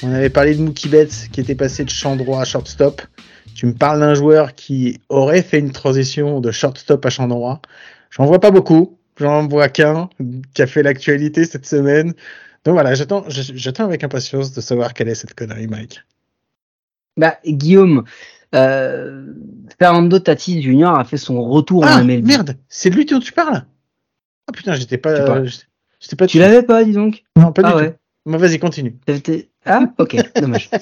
[0.03, 3.03] On avait parlé de Mookie Betts qui était passé de champ droit à shortstop.
[3.59, 7.61] Tu me parles d'un joueur qui aurait fait une transition de shortstop à champ droit.
[8.09, 9.00] J'en vois pas beaucoup.
[9.16, 10.09] J'en vois qu'un
[10.54, 12.14] qui a fait l'actualité cette semaine.
[12.64, 16.04] Donc voilà, j'attends, j'attends avec impatience de savoir quelle est cette connerie, Mike.
[17.16, 18.04] Bah, Guillaume,
[18.54, 19.26] euh,
[19.76, 20.90] Fernando Tatis Jr.
[20.96, 22.24] a fait son retour ah, en MLB.
[22.28, 23.64] merde, c'est lui dont tu parles?
[24.46, 25.48] Ah putain, j'étais pas, euh,
[25.98, 26.28] j'étais pas.
[26.28, 27.90] Tu l'avais pas, dis donc Non, pas Ah du ouais.
[27.90, 27.96] tout.
[28.29, 28.95] Bon, vas-y, continue.
[29.64, 30.68] Ah, ok, dommage.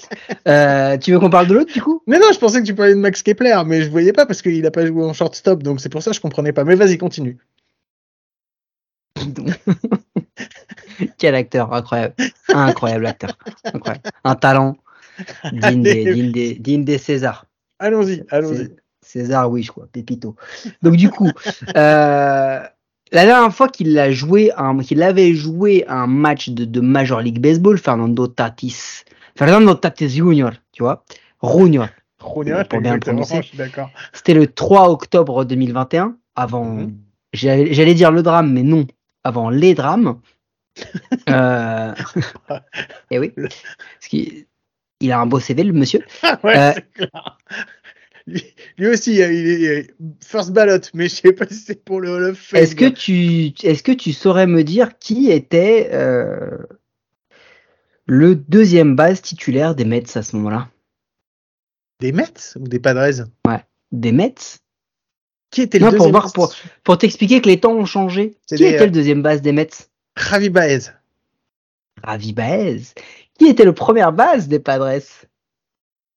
[0.49, 2.03] Euh, tu veux qu'on parle de l'autre, du coup?
[2.07, 4.43] Mais non, je pensais que tu parlais de Max Kepler, mais je voyais pas parce
[4.43, 6.65] qu'il a pas joué en shortstop, donc c'est pour ça que je comprenais pas.
[6.65, 7.39] Mais vas-y, continue.
[11.19, 12.15] Quel acteur, incroyable.
[12.49, 13.39] Incroyable acteur.
[13.65, 14.03] Incroyable.
[14.25, 14.77] Un talent
[15.53, 16.15] digne des, Allez.
[16.15, 17.47] digne des, digne des Césars.
[17.79, 18.57] Allons-y, allons-y.
[18.57, 20.35] Cé- César, oui, je crois, Pépito.
[20.83, 21.31] Donc du coup,
[21.77, 22.61] euh,
[23.13, 24.51] la dernière fois qu'il a joué,
[24.85, 29.05] qu'il avait joué un match de, de Major League Baseball, Fernando Tatis,
[29.37, 31.05] Fernando Tatis Jr., tu vois,
[31.43, 31.89] Junior,
[32.35, 33.37] Junior, Pour bien prononcer.
[33.43, 33.91] je suis d'accord.
[34.13, 36.97] C'était le 3 octobre 2021, avant, Mhm.
[37.33, 38.87] j'allais j'allais dire le drame, mais non,
[39.25, 40.19] avant les drames.
[41.31, 41.95] euh,
[43.11, 44.47] et oui, parce qu'il
[45.01, 46.01] il a un beau CV, le monsieur.
[46.45, 47.39] ouais, Euh, clair.
[48.27, 48.43] Lui,
[48.79, 49.87] lui aussi, euh, il est euh,
[50.25, 52.61] first ballot, mais je sais pas si c'est pour le Hall of Fame.
[52.61, 56.59] Est-ce que tu, est-ce que tu saurais me dire qui était euh,
[58.07, 60.69] le deuxième base titulaire des Mets à ce moment-là?
[62.01, 63.27] Des Mets ou des Padres?
[63.93, 64.35] Des Mets
[65.51, 66.53] Qui était Non, le pour deuxième voir, pour-
[66.83, 68.37] Pour t'expliquer que les temps ont changé.
[68.47, 69.69] Qui des, était euh, le deuxième base des Mets?
[70.19, 70.91] Javi Baez.
[72.03, 72.83] Ravi Baez.
[73.39, 75.01] Qui était le première base des Padres?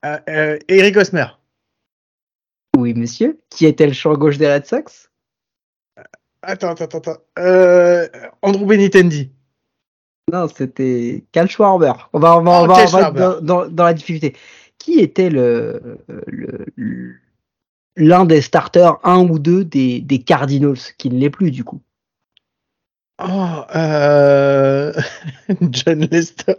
[0.05, 1.28] Euh, euh, Eric Osmer.
[2.90, 3.40] Oui, monsieur.
[3.52, 5.12] Qui était le champ gauche des Red Sox
[6.42, 7.18] Attends, attends, attends.
[7.38, 8.08] Euh,
[8.42, 9.32] Andrew Benitendi.
[10.32, 11.94] Non, c'était Cal Schwarber.
[12.14, 14.36] On va, on va, Oh, on va, on va dans, dans, dans la difficulté.
[14.80, 16.00] Qui était le,
[17.96, 21.82] l'un des starters, un ou deux des, des Cardinals, qui ne l'est plus du coup?
[23.22, 24.94] Oh, euh...
[25.70, 26.56] John Lester.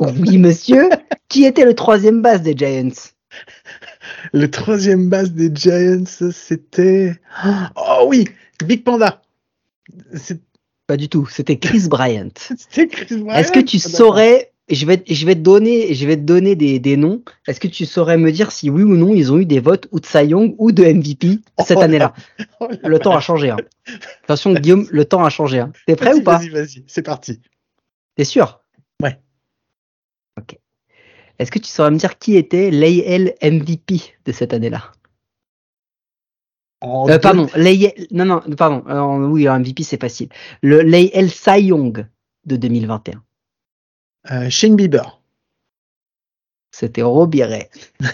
[0.00, 0.88] Oui, monsieur.
[1.28, 3.12] qui était le troisième base des Giants?
[4.32, 7.14] Le troisième base des Giants, c'était.
[7.76, 8.28] Oh oui,
[8.64, 9.22] Big Panda.
[10.86, 11.26] Pas du tout.
[11.26, 12.28] C'était Chris Bryant.
[12.36, 13.38] C'était Chris Bryant.
[13.38, 16.56] Est-ce que tu saurais je vais, te- je vais te donner, je vais te donner
[16.56, 17.22] des, des noms.
[17.46, 19.86] Est-ce que tu saurais me dire si oui ou non ils ont eu des votes
[19.92, 22.14] ou de Cy Young ou de MVP cette Oh, année-là?
[22.58, 23.50] Oh Le temps a changé.
[23.50, 23.58] Hein.
[24.24, 25.60] Attention, Guillaume, le temps a changé.
[25.60, 25.72] Hein.
[25.86, 26.38] T'es prêt ou pas?
[26.38, 27.40] Vas-y, vas-y, c'est parti.
[28.16, 28.60] T'es sûr?
[29.00, 29.20] Ouais.
[30.36, 30.58] Ok.
[31.38, 34.92] Est-ce que tu saurais me dire qui était l'AL MVP de cette année-là?
[36.84, 37.92] Euh, deux- Pardon, l'AL...
[38.10, 38.84] Non, non, pardon.
[38.88, 40.28] Euh, oui, MVP, c'est facile.
[40.62, 42.06] Le l'AL Cy Young
[42.44, 43.22] de 2021.
[44.30, 45.20] euh, Shane Bieber.
[46.72, 47.70] C'était Robiret.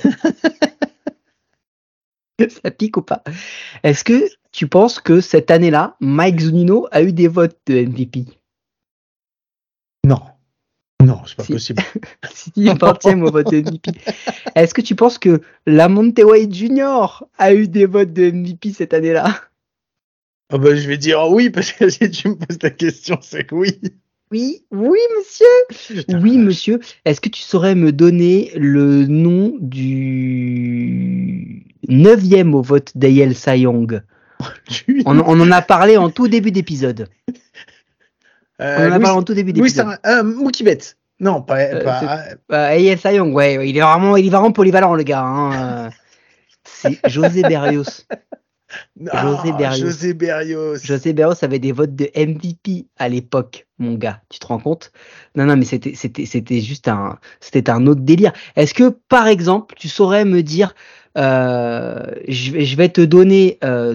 [2.49, 3.23] Ça pique ou pas?
[3.85, 8.25] Est-ce que tu penses que cette année-là, Mike Zunino a eu des votes de MVP
[10.05, 10.21] Non.
[11.07, 11.53] Non, c'est pas Si.
[11.53, 11.83] possible.
[12.35, 13.91] Si, 20e au vote de MVP.
[14.55, 17.25] Est-ce que tu penses que Lamonte White Jr.
[17.39, 19.41] a eu des votes de MVP cette année-là?
[20.53, 23.45] Ah bah, je vais dire oui, parce que si tu me poses la question, c'est
[23.45, 23.79] que oui.
[24.31, 25.47] Oui, oui, monsieur.
[25.89, 26.81] Putain, Oui, monsieur.
[27.05, 34.01] Est-ce que tu saurais me donner le nom du neuvième au vote d'Ayel Sayong
[35.07, 37.09] on en a parlé en tout début d'épisode.
[38.63, 39.87] On Euh, en a parlé en tout début d'épisode.
[39.87, 40.97] Sarah- euh, Mookie Betts.
[41.21, 41.59] Non, pas.
[41.61, 45.23] Euh, pas- Euh, Ayel Sayong, ouais, il est vraiment, il est vraiment polyvalent, le gars.
[45.25, 45.91] hein.
[46.65, 48.05] C'est José Berrios.
[49.11, 49.87] Ah, José Berrios.
[49.87, 50.77] José Berrios.
[50.83, 54.21] José Berrios avait des votes de MVP à l'époque, mon gars.
[54.31, 54.93] Tu te rends compte?
[55.37, 58.33] Non, non, mais c'était, c'était, c'était juste un, c'était un autre délire.
[58.57, 60.75] Est-ce que, par exemple, tu saurais me dire,
[61.19, 63.95] euh, je, vais, je vais te donner euh,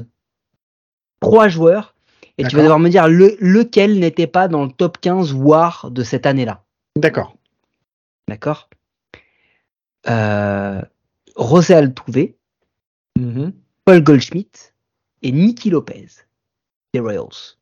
[1.19, 1.95] trois joueurs
[2.37, 5.89] et tu vas devoir me dire le, lequel n'était pas dans le top 15 War
[5.91, 6.63] de cette année-là.
[6.95, 7.35] D'accord.
[8.27, 8.69] D'accord?
[10.07, 10.81] Euh,
[11.69, 12.33] Altuve,
[13.17, 13.53] Mhm.
[13.85, 14.73] Paul Goldschmidt
[15.23, 16.07] et Nicky Lopez
[16.93, 17.55] des Royals.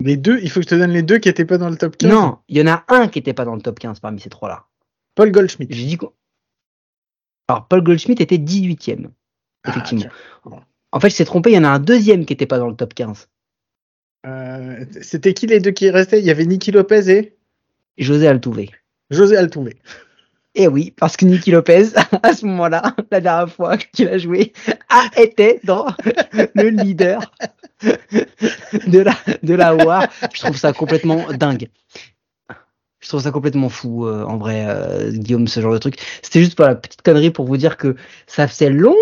[0.00, 1.76] Les deux, il faut que je te donne les deux qui n'étaient pas dans le
[1.76, 2.10] top 15.
[2.10, 4.30] Non, il y en a un qui n'était pas dans le top 15 parmi ces
[4.30, 4.66] trois-là.
[5.14, 5.72] Paul Goldschmidt.
[5.72, 6.12] J'ai dit quoi
[7.48, 9.10] Alors, Paul Goldschmidt était 18ème,
[9.62, 10.10] Ah, effectivement.
[10.92, 12.68] en fait, je s'est trompé, il y en a un deuxième qui n'était pas dans
[12.68, 13.28] le top 15.
[14.24, 16.20] Euh, C'était qui les deux qui restaient?
[16.20, 17.36] Il y avait Nicky Lopez et
[17.98, 18.68] José Altuve.
[19.10, 19.72] José Altuve.
[20.54, 21.88] Et oui, parce que Nicky Lopez,
[22.22, 24.52] à ce moment-là, la dernière fois qu'il a joué,
[24.88, 25.86] a été dans
[26.54, 27.20] le leader
[28.86, 30.08] de la, de la WAR.
[30.32, 31.68] Je trouve ça complètement dingue.
[33.00, 35.98] Je trouve ça complètement fou, euh, en vrai, euh, Guillaume, ce genre de truc.
[36.22, 37.96] C'était juste pour la petite connerie pour vous dire que
[38.26, 38.96] ça faisait longtemps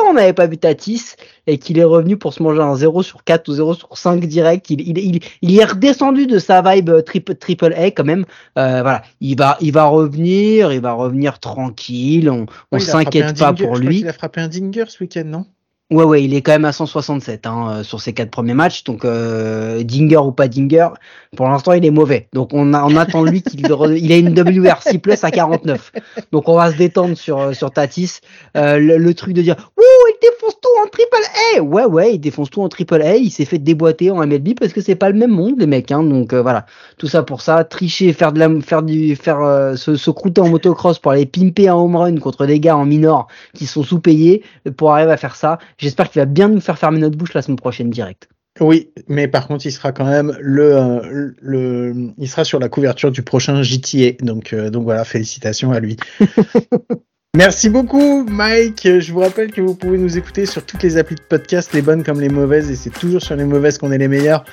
[0.00, 1.14] on n'avait pas vu Tatis
[1.46, 4.24] et qu'il est revenu pour se manger un 0 sur 4 ou 0 sur 5
[4.26, 4.70] direct.
[4.70, 8.24] Il, il, il, il est redescendu de sa vibe euh, triple, triple A quand même.
[8.58, 12.30] Euh, voilà, il va, il va revenir, il va revenir tranquille.
[12.30, 13.98] On, on il un s'inquiète pas dinger, pour je crois lui.
[13.98, 15.46] qu'il a frappé un dinger ce week-end, non?
[15.92, 18.82] Ouais, ouais, il est quand même à 167 hein, euh, sur ses quatre premiers matchs.
[18.84, 20.88] Donc, euh, Dinger ou pas Dinger,
[21.36, 22.28] pour l'instant, il est mauvais.
[22.32, 25.92] Donc, on, attend lui qu'il il a une WRC plus à 49.
[26.32, 28.20] Donc, on va se détendre sur, euh, sur Tatis.
[28.54, 31.16] Le, truc de dire, ouh, il défonce tout en triple
[31.56, 31.60] A.
[31.60, 33.16] Ouais, ouais, il défonce tout en triple A.
[33.16, 35.92] Il s'est fait déboîter en MLB parce que c'est pas le même monde, les mecs.
[35.92, 36.64] Hein, donc, voilà.
[36.96, 37.64] Tout ça pour ça.
[37.64, 41.68] Tricher, faire de la, faire du, faire, se, se croûter en motocross pour aller pimper
[41.68, 44.42] un home run contre des gars en minor qui sont sous-payés
[44.78, 45.58] pour arriver à faire ça.
[45.82, 48.28] J'espère qu'il va bien nous faire fermer notre bouche la semaine prochaine direct.
[48.60, 52.68] Oui, mais par contre, il sera quand même le, euh, le, il sera sur la
[52.68, 54.12] couverture du prochain GTA.
[54.20, 55.96] Donc, euh, donc voilà, félicitations à lui.
[57.34, 58.86] Merci beaucoup, Mike.
[59.00, 61.80] Je vous rappelle que vous pouvez nous écouter sur toutes les applis de podcast, les
[61.80, 64.44] bonnes comme les mauvaises, et c'est toujours sur les mauvaises qu'on est les meilleurs.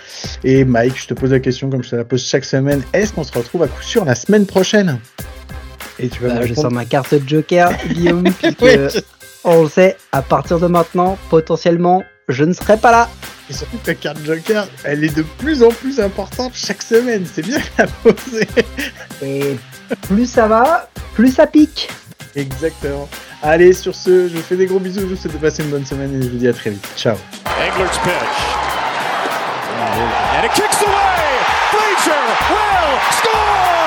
[0.46, 2.82] Et Mike, je te pose la question comme je te la pose chaque semaine.
[2.94, 4.98] Est-ce qu'on se retrouve à coup sûr la semaine prochaine?
[6.00, 6.62] Et tu vas me Bah, je répondre.
[6.62, 9.02] sors ma carte de Joker, Guillaume, que, je-
[9.44, 13.10] on le sait, à partir de maintenant, potentiellement, je ne serai pas là.
[13.50, 17.26] Et surtout ta carte Joker, elle est de plus en plus importante chaque semaine.
[17.32, 18.48] C'est bien de la poser.
[19.24, 19.58] Et
[20.08, 21.90] plus ça va, plus ça pique.
[22.36, 23.10] Exactement.
[23.42, 25.02] Allez, sur ce, je vous fais des gros bisous.
[25.02, 26.88] Je vous souhaite de passer une bonne semaine et je vous dis à très vite.
[26.96, 27.16] Ciao.
[27.46, 28.70] Engler's pitch.
[30.38, 31.40] And it kicks away.
[31.72, 32.14] Frazier
[32.50, 33.79] will score.